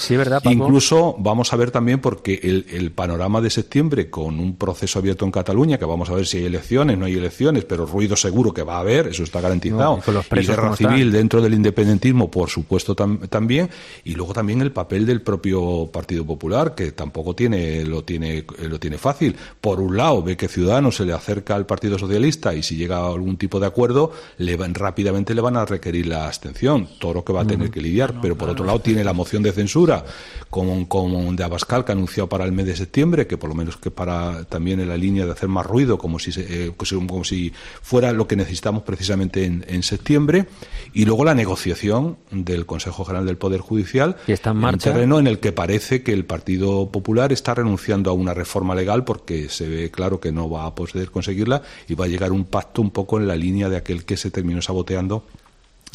[0.45, 5.25] Incluso vamos a ver también porque el, el panorama de septiembre con un proceso abierto
[5.25, 8.53] en Cataluña, que vamos a ver si hay elecciones no hay elecciones, pero ruido seguro
[8.53, 9.99] que va a haber, eso está garantizado.
[10.35, 13.69] y, guerra civil dentro del independentismo, por supuesto, también.
[14.03, 18.79] Y luego también el papel del propio Partido Popular, que tampoco tiene lo tiene lo
[18.79, 19.35] tiene fácil.
[19.59, 22.97] Por un lado, ve que Ciudadanos se le acerca al Partido Socialista y si llega
[22.97, 27.15] a algún tipo de acuerdo, le van, rápidamente le van a requerir la abstención, todo
[27.15, 28.21] lo que va a tener que lidiar.
[28.21, 30.05] pero por otro lado, tiene la moción de censura,
[30.49, 33.55] como, como de Abascal, que ha anunciado para el mes de septiembre, que por lo
[33.55, 36.66] menos que para también en la línea de hacer más ruido, como si se, eh,
[36.75, 40.47] como si fuera lo que necesitamos precisamente en, septiembre,
[40.93, 44.89] y luego la negociación del Consejo General del Poder Judicial, que está en marcha.
[44.89, 48.75] un terreno en el que parece que el Partido Popular está renunciando a una reforma
[48.75, 52.31] legal porque se ve claro que no va a poder conseguirla y va a llegar
[52.31, 55.23] un pacto un poco en la línea de aquel que se terminó saboteando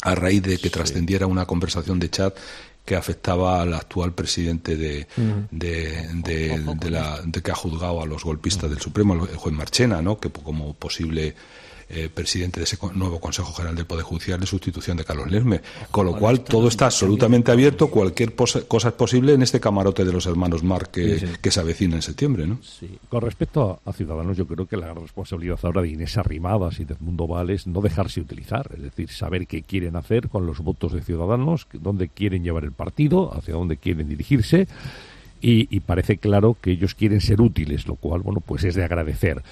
[0.01, 2.35] a raíz de que trascendiera una conversación de chat
[2.85, 5.07] que afectaba al actual presidente de,
[5.51, 10.19] de, la, de que ha juzgado a los golpistas del Supremo, el juez Marchena, ¿no?
[10.19, 11.35] que como posible
[11.95, 15.61] eh, presidente de ese nuevo Consejo General del Poder Judicial de sustitución de Carlos Lerme.
[15.91, 20.11] Con lo cual, todo está absolutamente abierto, cualquier cosa es posible en este camarote de
[20.11, 22.47] los hermanos Marc que, se avecina en septiembre.
[22.47, 22.59] ¿no?
[23.09, 26.95] Con respecto a, Ciudadanos, yo creo que la responsabilidad ahora de Inés Arrimadas y de
[26.95, 30.93] Edmundo Val es no dejarse utilizar, es decir, saber qué quieren hacer con los votos
[30.93, 34.67] de Ciudadanos, dónde quieren llevar el partido, hacia dónde quieren dirigirse.
[35.41, 38.85] Y, y, parece claro que ellos quieren ser útiles, lo cual, bueno, pues es de
[38.85, 39.43] agradecer.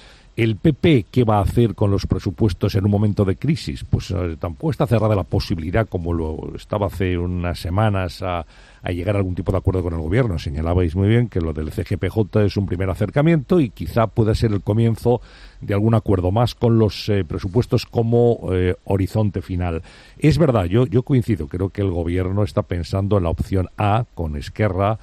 [0.42, 3.84] ¿El PP qué va a hacer con los presupuestos en un momento de crisis?
[3.88, 8.44] Pues eh, tampoco está cerrada la posibilidad, como lo estaba hace unas semanas, a,
[8.86, 10.40] llegar a algún tipo de acuerdo con el gobierno.
[10.40, 14.52] Señalabais muy bien que lo del CGPJ es un primer acercamiento y quizá pueda ser
[14.52, 15.22] el comienzo
[15.60, 19.84] de algún acuerdo más con los eh, presupuestos como eh, horizonte final.
[20.18, 24.06] Es verdad, yo, yo coincido, creo que el gobierno está pensando en la opción A
[24.16, 24.98] con Esquerra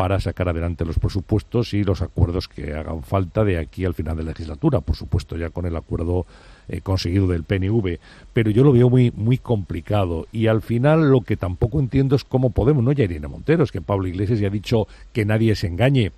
[0.00, 4.16] para sacar adelante los presupuestos y los acuerdos que hagan falta de aquí al final
[4.16, 6.24] de la legislatura, por supuesto ya con el acuerdo
[6.68, 7.98] eh, conseguido del PNV,
[8.32, 10.26] pero yo lo veo muy muy complicado.
[10.32, 13.72] Y al final lo que tampoco entiendo es cómo podemos, no ya Irene Montero, es
[13.72, 16.12] que Pablo Iglesias ya ha dicho que nadie se engañe,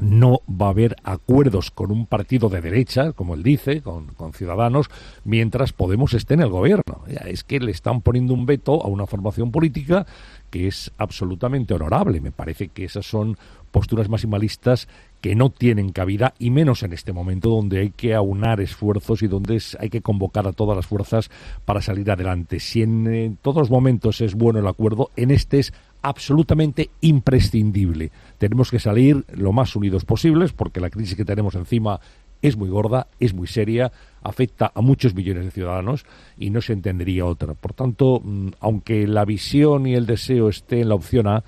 [0.00, 4.34] no va a haber acuerdos con un partido de derecha, como él dice, con, con,
[4.34, 4.90] Ciudadanos,
[5.24, 7.04] mientras Podemos esté en el gobierno.
[7.26, 10.06] Es que le están poniendo un veto a una formación política
[10.50, 12.20] que es absolutamente honorable.
[12.20, 13.36] Me parece que esas son
[13.70, 14.88] posturas maximalistas
[15.20, 19.26] que no tienen cabida y menos en este momento donde hay que aunar esfuerzos y
[19.26, 21.30] donde hay que convocar a todas las fuerzas
[21.64, 22.60] para salir adelante.
[22.60, 25.72] Si en, todos los momentos es bueno el acuerdo, en este es
[26.02, 28.12] absolutamente imprescindible.
[28.38, 32.00] Tenemos que salir lo más unidos posibles porque la crisis que tenemos encima
[32.42, 36.04] es muy gorda, es muy seria, afecta a muchos millones de ciudadanos
[36.36, 37.54] y no se entendería otra.
[37.54, 41.44] Por tanto, mm, aunque la visión y el deseo esté en la opción A,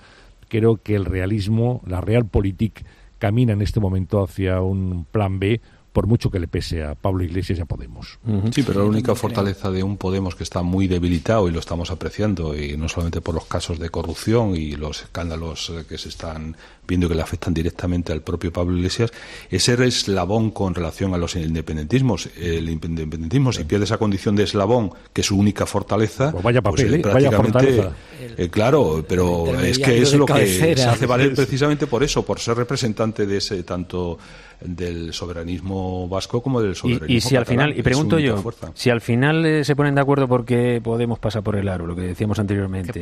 [0.49, 2.84] creo que el realismo, la realpolitik,
[3.18, 5.61] camina en este momento hacia un plan B
[5.93, 8.18] por mucho que le pese a Pablo Iglesias y a Podemos.
[8.53, 11.91] Sí, pero la única fortaleza de un Podemos que está muy debilitado y lo estamos
[11.91, 16.09] apreciando, y no solamente por los casos de corrupción y los escándalos eh, que se
[16.09, 19.12] están viendo que le afectan directamente al propio Pablo Iglesias,
[19.49, 22.28] es ser eslabón con relación a los independentismos.
[22.36, 26.62] El independentismo, si pierde esa condición de eslabón, que es su única fortaleza, pues vaya
[26.62, 27.30] pues papel, ¿eh?
[27.30, 27.93] fortaleza.
[28.36, 32.41] Eh, claro, pero es que es lo que se hace valer precisamente por eso, por
[32.41, 34.18] ser representante de ese tanto
[34.61, 38.43] del soberanismo vasco como del soberanismo y, si al final y pregunto yo
[38.75, 41.95] si al final eh, se ponen de acuerdo porque Podemos pasar por el aro lo
[41.95, 43.01] que decíamos anteriormente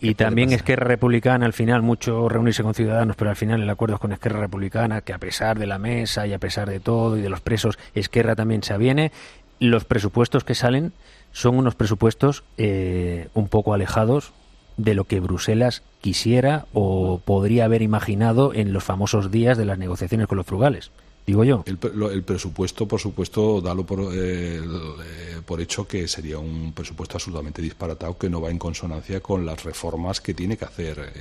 [0.00, 3.96] y, también Esquerra Republicana al final mucho reunirse con ciudadanos pero al final el acuerdo
[3.96, 7.16] es con Esquerra Republicana que a pesar de la mesa y a pesar de todo
[7.16, 9.12] y de los presos Esquerra también se aviene.
[9.58, 10.92] Los presupuestos que salen
[11.32, 14.32] son unos presupuestos eh, un poco alejados
[14.76, 19.78] de lo que Bruselas quisiera o podría haber imaginado en los famosos días de las
[19.78, 20.90] negociaciones con los frugales.
[21.26, 21.64] Digo yo.
[21.66, 27.60] El, presupuesto, por supuesto, dalo por, eh, eh, por hecho que sería un presupuesto absolutamente
[27.60, 31.12] disparatado que no va en consonancia con las reformas que tiene que hacer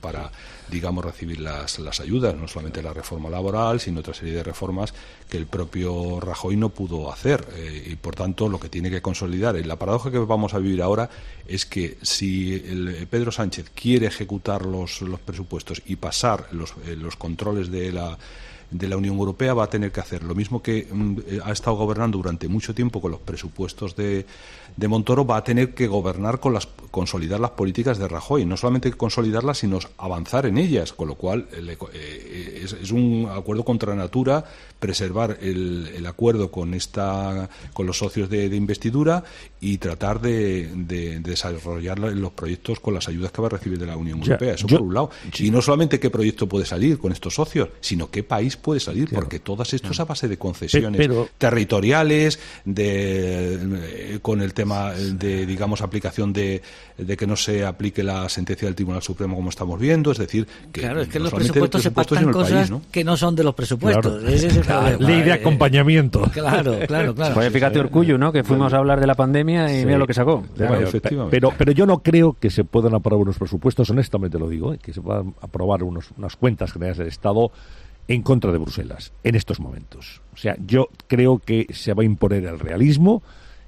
[0.00, 0.32] para,
[0.68, 4.92] digamos, recibir las, las ayudas, no solamente la reforma laboral, sino otra serie de reformas
[5.28, 7.46] que el propio Rajoy no pudo hacer.
[7.86, 10.82] y, por tanto, lo que tiene que consolidar, y la paradoja que vamos a vivir
[10.82, 11.08] ahora
[11.46, 17.16] es que si el, Pedro Sánchez quiere ejecutar los, los presupuestos y pasar los, los
[17.16, 18.18] controles de la
[18.72, 21.52] de la Unión Europea va a tener que hacer lo mismo que mm, eh, ha
[21.52, 24.26] estado gobernando durante mucho tiempo con los presupuestos de,
[24.76, 28.56] de Montoro, va a tener que gobernar con las consolidar las políticas de Rajoy, no
[28.56, 33.94] solamente consolidarlas, sino avanzar en ellas, con lo cual eh, eh, es, un acuerdo contra
[33.96, 34.44] natura
[34.78, 39.24] preservar el, acuerdo con esta con los socios de, investidura
[39.60, 40.68] y tratar de,
[41.20, 44.54] desarrollar los proyectos con las ayudas que va a recibir de la Unión Europea.
[44.54, 45.10] Eso por un lado.
[45.38, 49.10] Y no solamente qué proyecto puede salir con estos socios, sino qué país puede salir,
[49.12, 55.44] porque todas esto es a base de concesiones territoriales, de, eh, con el tema de,
[55.44, 56.62] digamos, aplicación de,
[56.96, 60.46] de, que no se aplique la sentencia del Tribunal Supremo como estamos viendo, es decir,
[60.72, 64.22] que, claro, es que los presupuestos se pactan cosas que no son de los presupuestos.
[64.22, 66.22] Ley de eh, acompañamiento.
[66.32, 67.34] Claro, claro, claro.
[67.34, 68.32] Pues fíjate, Orcullo, ¿no?
[68.32, 70.44] Que fuimos a hablar de la pandemia y mira lo que sacó.
[71.30, 74.78] pero, pero yo no creo que se puedan aprobar unos presupuestos, honestamente lo digo, ¿eh?
[74.78, 77.50] que se puedan aprobar unos, unas cuentas generales del Estado
[78.08, 80.22] en contra de Bruselas en estos momentos.
[80.32, 83.22] O sea, yo creo que se va a imponer el realismo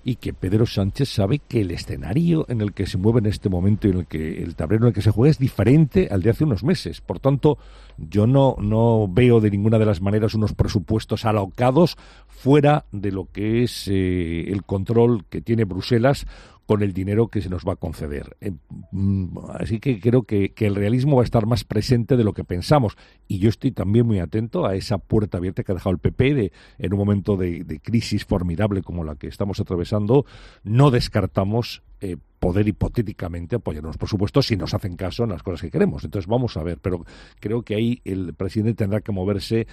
[0.05, 3.49] y que Pedro Sánchez sabe que el escenario en el que se mueve en este
[3.49, 6.23] momento y en el que el tablero en el que se juega es diferente al
[6.23, 7.01] de hace unos meses.
[7.01, 7.57] Por tanto,
[7.97, 11.97] yo no, no veo de ninguna de las maneras unos presupuestos alocados
[12.29, 16.27] fuera de lo que es eh, el control que tiene Bruselas
[16.67, 18.37] con el dinero que se nos va a conceder.
[18.41, 18.53] Eh,
[18.93, 22.45] mm, así que creo que, el realismo va a estar más presente de lo que
[22.45, 22.97] pensamos.
[23.29, 26.35] Y yo estoy también muy atento a esa puerta abierta que ha dejado el PP
[26.35, 30.25] de, en un momento de, crisis formidable como la que estamos atravesando.
[30.63, 35.63] No descartamos eh, poder hipotéticamente apoyarnos, por supuesto, si nos hacen caso en las cosas
[35.63, 36.05] que queremos.
[36.05, 37.05] Entonces vamos a ver, pero
[37.41, 39.67] creo que ahí el presidente tendrá que moverse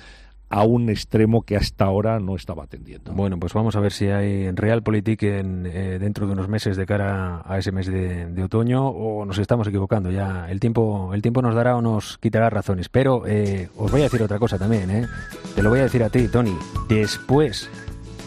[0.51, 3.13] a un extremo que hasta ahora no estaba atendiendo.
[3.13, 6.85] Bueno, pues vamos a ver si hay Realpolitik en, eh, dentro de unos meses de
[6.85, 10.11] cara a ese mes de, otoño o nos estamos equivocando.
[10.11, 12.89] Ya el tiempo, el tiempo nos dará o nos quitará razones.
[12.89, 14.91] Pero eh, os voy a decir otra cosa también.
[14.91, 15.07] ¿eh?
[15.55, 16.55] Te lo voy a decir a ti, Tony.
[16.89, 17.69] Después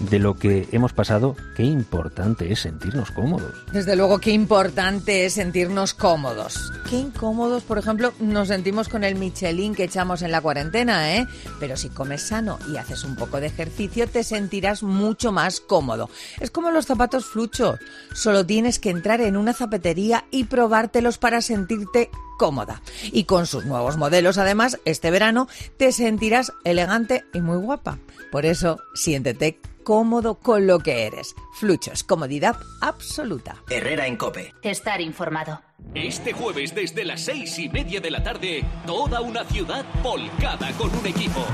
[0.00, 3.52] de lo que hemos pasado, qué importante es sentirnos cómodos.
[3.72, 6.72] Desde luego, qué importante es sentirnos cómodos.
[6.88, 11.26] Qué incómodos, por ejemplo, nos sentimos con el Michelin que echamos en la cuarentena, ¿eh?
[11.60, 16.10] Pero si comes sano y haces un poco de ejercicio, te sentirás mucho más cómodo.
[16.40, 17.78] Es como los zapatos fluchos.
[18.12, 22.82] Solo tienes que entrar en una zapatería y probártelos para sentirte cómoda.
[23.12, 27.98] Y con sus nuevos modelos, además, este verano te sentirás elegante y muy guapa.
[28.30, 31.34] Por eso, siéntete cómodo con lo que eres.
[31.52, 33.62] Fluchos, comodidad absoluta.
[33.70, 34.52] Herrera en Cope.
[34.62, 35.60] Estar informado.
[35.94, 40.90] Este jueves desde las seis y media de la tarde, toda una ciudad volcada con
[40.96, 41.44] un equipo.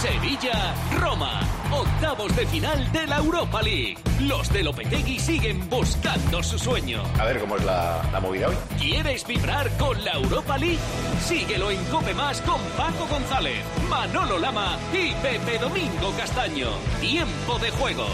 [0.00, 3.98] Sevilla, Roma, octavos de final de la Europa League.
[4.20, 7.02] Los de Lopetegui siguen buscando su sueño.
[7.18, 8.54] A ver cómo es la, movida hoy.
[8.78, 10.78] ¿Quieres vibrar con la Europa League?
[11.22, 16.68] Síguelo en Cope Más con Paco González, Manolo Lama y Pepe Domingo Castaño.
[17.02, 18.06] Tiempo de juego.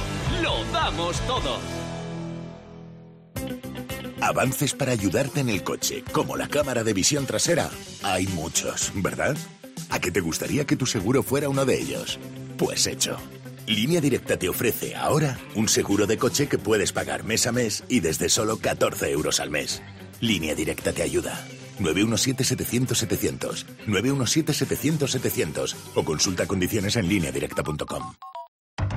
[0.43, 1.61] Lo damos todo.
[4.21, 7.71] Avances para ayudarte en el coche, como la cámara de visión trasera.
[8.03, 9.37] Hay muchos, ¿verdad?
[9.91, 12.19] ¿A qué te gustaría que tu seguro fuera uno de ellos?
[12.59, 13.17] Pues hecho.
[13.67, 17.85] Línea Directa te ofrece ahora un seguro de coche que puedes pagar mes a mes
[17.89, 19.83] y desde solo 14 euros al mes.
[20.21, 21.45] Línea Directa te ayuda.
[21.81, 23.67] 917-700-700.
[23.87, 25.75] 917-700-700.
[25.95, 28.15] O consulta condiciones en lineadirecta.com.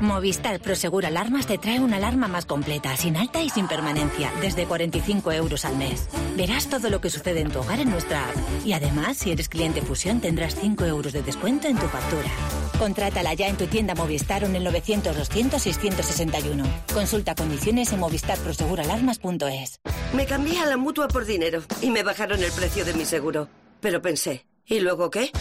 [0.02, 4.66] Movistar Prosegur Alarmas te trae una alarma más completa, sin alta y sin permanencia, desde
[4.66, 6.08] 45 euros al mes.
[6.38, 8.36] Verás todo lo que sucede en tu hogar en nuestra app.
[8.66, 12.30] Y además, si eres cliente Fusión, tendrás 5 euros de descuento en tu factura.
[12.78, 16.66] Contrátala ya en tu tienda Movistar o en el 900-200-661.
[16.94, 19.82] Consulta condiciones en movistarproseguralarmas.es.
[20.14, 23.50] Me cambié a la mutua por dinero y me bajaron el precio de mi seguro.
[23.82, 25.32] Pero pensé, ¿y luego qué?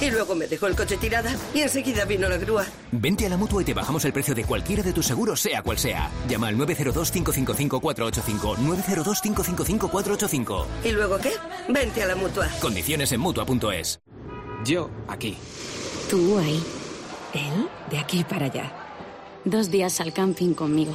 [0.00, 2.64] Y luego me dejó el coche tirada y enseguida vino la grúa.
[2.92, 5.62] Vente a la mutua y te bajamos el precio de cualquiera de tus seguros, sea
[5.62, 6.10] cual sea.
[6.28, 8.56] Llama al 902-555-485.
[8.56, 10.66] 902-555-485.
[10.84, 11.32] ¿Y luego qué?
[11.68, 12.48] Vente a la mutua.
[12.60, 14.00] Condiciones en mutua.es.
[14.64, 15.36] Yo aquí.
[16.10, 16.62] Tú ahí.
[17.34, 18.72] Él de aquí para allá.
[19.44, 20.92] Dos días al camping conmigo.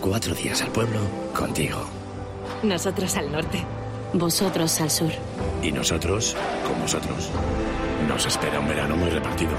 [0.00, 0.98] Cuatro días al pueblo
[1.34, 1.78] contigo.
[2.62, 3.64] Nosotros al norte.
[4.12, 5.10] Vosotros al sur.
[5.62, 6.36] Y nosotros,
[6.66, 7.30] con vosotros.
[8.08, 9.52] Nos espera un verano muy repartido.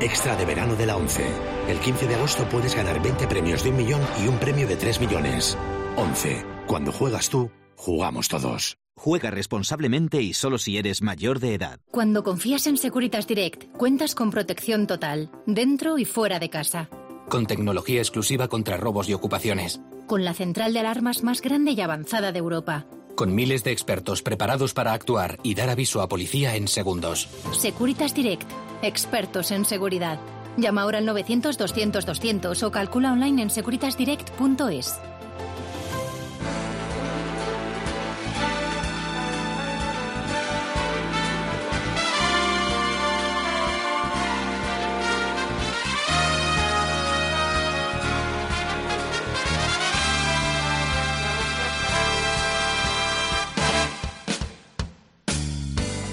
[0.00, 1.24] Extra de verano de la 11.
[1.68, 4.76] El 15 de agosto puedes ganar 20 premios de un millón y un premio de
[4.76, 5.56] 3 millones.
[5.96, 6.44] 11.
[6.66, 8.76] Cuando juegas tú, jugamos todos.
[8.96, 11.80] Juega responsablemente y solo si eres mayor de edad.
[11.90, 16.88] Cuando confías en Securitas Direct, cuentas con protección total, dentro y fuera de casa.
[17.28, 19.80] Con tecnología exclusiva contra robos y ocupaciones.
[20.06, 22.86] Con la central de alarmas más grande y avanzada de Europa.
[23.14, 27.28] Con miles de expertos preparados para actuar y dar aviso a policía en segundos.
[27.52, 28.50] Securitas Direct,
[28.82, 30.18] expertos en seguridad.
[30.56, 35.11] Llama ahora al 900-200-200 o calcula online en securitasdirect.es.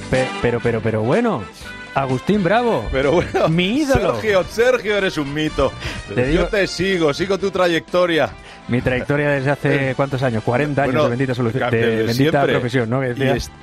[0.10, 1.44] Pero, pero, pero bueno.
[1.96, 2.88] Agustín Bravo.
[2.92, 4.16] Pero bueno, mi ídolo.
[4.16, 5.72] Sergio, Sergio, eres un mito.
[6.16, 8.30] Yo te sigo, sigo tu trayectoria.
[8.70, 13.06] Mi trayectoria desde hace cuántos años, 40 años de bendita solución, de bendita profesión, ¿no?
[13.06, 13.14] Y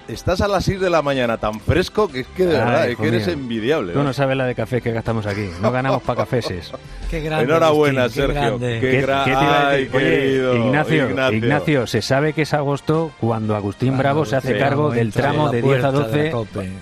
[0.08, 2.96] estás a las 6 de la mañana tan fresco que es que de verdad, es
[2.96, 3.92] que eres envidiable.
[3.92, 6.72] Tú no sabes la de café que gastamos aquí, no ganamos para cafeses.
[7.10, 7.44] Qué grande.
[7.44, 8.58] Enhorabuena, Sergio.
[8.58, 9.90] Qué, grande.
[9.92, 15.12] Oye, Ignacio, Ignacio, se sabe que es agosto cuando Agustín Bravo se hace cargo del
[15.12, 16.32] tramo de 10 a 12.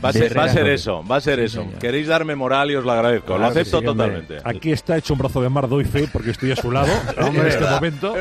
[0.03, 1.67] Va a ser, va a ser eso, va a ser eso.
[1.79, 4.39] Queréis darme moral y os lo agradezco, lo acepto totalmente.
[4.45, 7.47] Aquí está hecho un brazo de mar, doy fe, porque estoy a su lado en
[7.47, 8.14] este momento.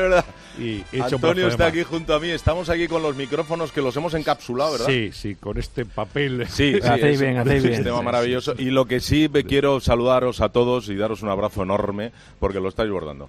[0.58, 2.30] Y Antonio está aquí junto a mí.
[2.30, 4.86] Estamos aquí con los micrófonos que los hemos encapsulado, ¿verdad?
[4.86, 6.46] Sí, sí, con este papel.
[6.48, 7.74] Sí, sí hacéis bien, hacéis bien.
[7.76, 8.54] Sistema maravilloso.
[8.58, 12.60] Y lo que sí me quiero saludaros a todos y daros un abrazo enorme porque
[12.60, 13.28] lo estáis bordando.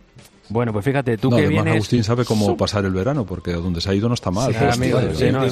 [0.49, 1.79] Bueno, pues fíjate, tú no, que además vienes...
[1.79, 4.53] Agustín sabe cómo pasar el verano, porque donde se ha ido no está mal.
[4.53, 5.49] Sí, amigo, sí, no,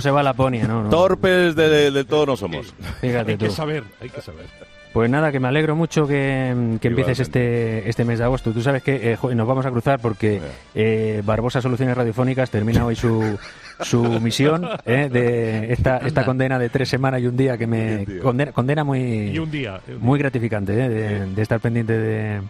[0.00, 0.88] se va a la ponia, no, no.
[0.88, 2.72] Torpes de, de, de todo no somos.
[3.02, 3.44] Fíjate Hay tú.
[3.44, 4.46] que saber, hay que saber.
[4.94, 8.52] Pues nada, que me alegro mucho que, que empieces este, este mes de agosto.
[8.52, 10.40] Tú sabes que eh, jo- nos vamos a cruzar porque
[10.72, 13.36] eh, Barbosa Soluciones Radiofónicas termina hoy su,
[13.80, 18.06] su misión eh, de esta, esta condena de tres semanas y un día que me
[18.22, 19.00] condena, condena muy,
[19.32, 19.80] Y un día.
[19.98, 22.40] muy gratificante eh, de, de estar pendiente de,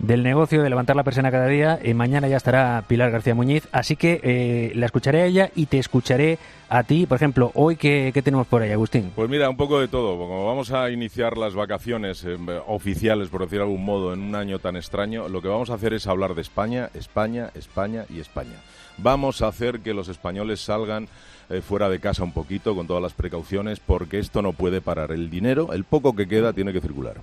[0.00, 1.78] del negocio, de levantar la persona cada día.
[1.82, 5.66] Y mañana ya estará Pilar García Muñiz, así que eh, la escucharé a ella y
[5.66, 6.38] te escucharé
[6.68, 7.06] a ti.
[7.06, 9.12] Por ejemplo, hoy, ¿qué, qué tenemos por ahí, Agustín?
[9.14, 10.16] Pues mira, un poco de todo.
[10.18, 12.36] Como vamos a iniciar las vacaciones eh,
[12.66, 15.74] oficiales, por decir de algún modo, en un año tan extraño, lo que vamos a
[15.74, 18.56] hacer es hablar de España, España, España y España.
[18.98, 21.08] Vamos a hacer que los españoles salgan
[21.48, 25.10] eh, fuera de casa un poquito con todas las precauciones porque esto no puede parar.
[25.10, 27.16] El dinero, el poco que queda, tiene que circular.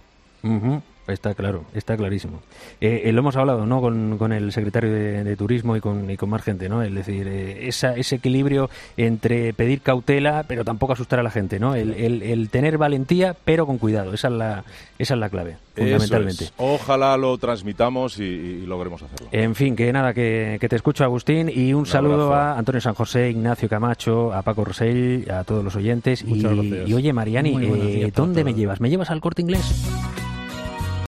[1.07, 2.41] Está claro, está clarísimo.
[2.81, 3.79] Eh, eh, lo hemos hablado, ¿no?
[3.81, 6.83] Con, con el secretario de, de Turismo y con, y con más gente, ¿no?
[6.83, 11.59] Es decir, eh, esa, ese equilibrio entre pedir cautela, pero tampoco asustar a la gente,
[11.59, 11.75] ¿no?
[11.75, 14.13] El, el- el tener valentía, pero con cuidado.
[14.13, 14.63] Esa es la,
[14.99, 16.43] esa es la clave, fundamentalmente.
[16.45, 16.53] Eso es.
[16.81, 19.27] Ojalá lo transmitamos y, y logremos hacerlo.
[19.31, 22.33] En fin, que nada, que, que te escucho, Agustín, y un, saludo abrazo.
[22.35, 26.21] a Antonio San José, Ignacio Camacho, a Paco Rosell, a todos los oyentes.
[26.23, 26.89] Y, Muchas gracias.
[26.89, 28.81] y oye, Mariani, eh, ¿dónde me llevas?
[28.81, 29.85] ¿Me llevas al corte inglés?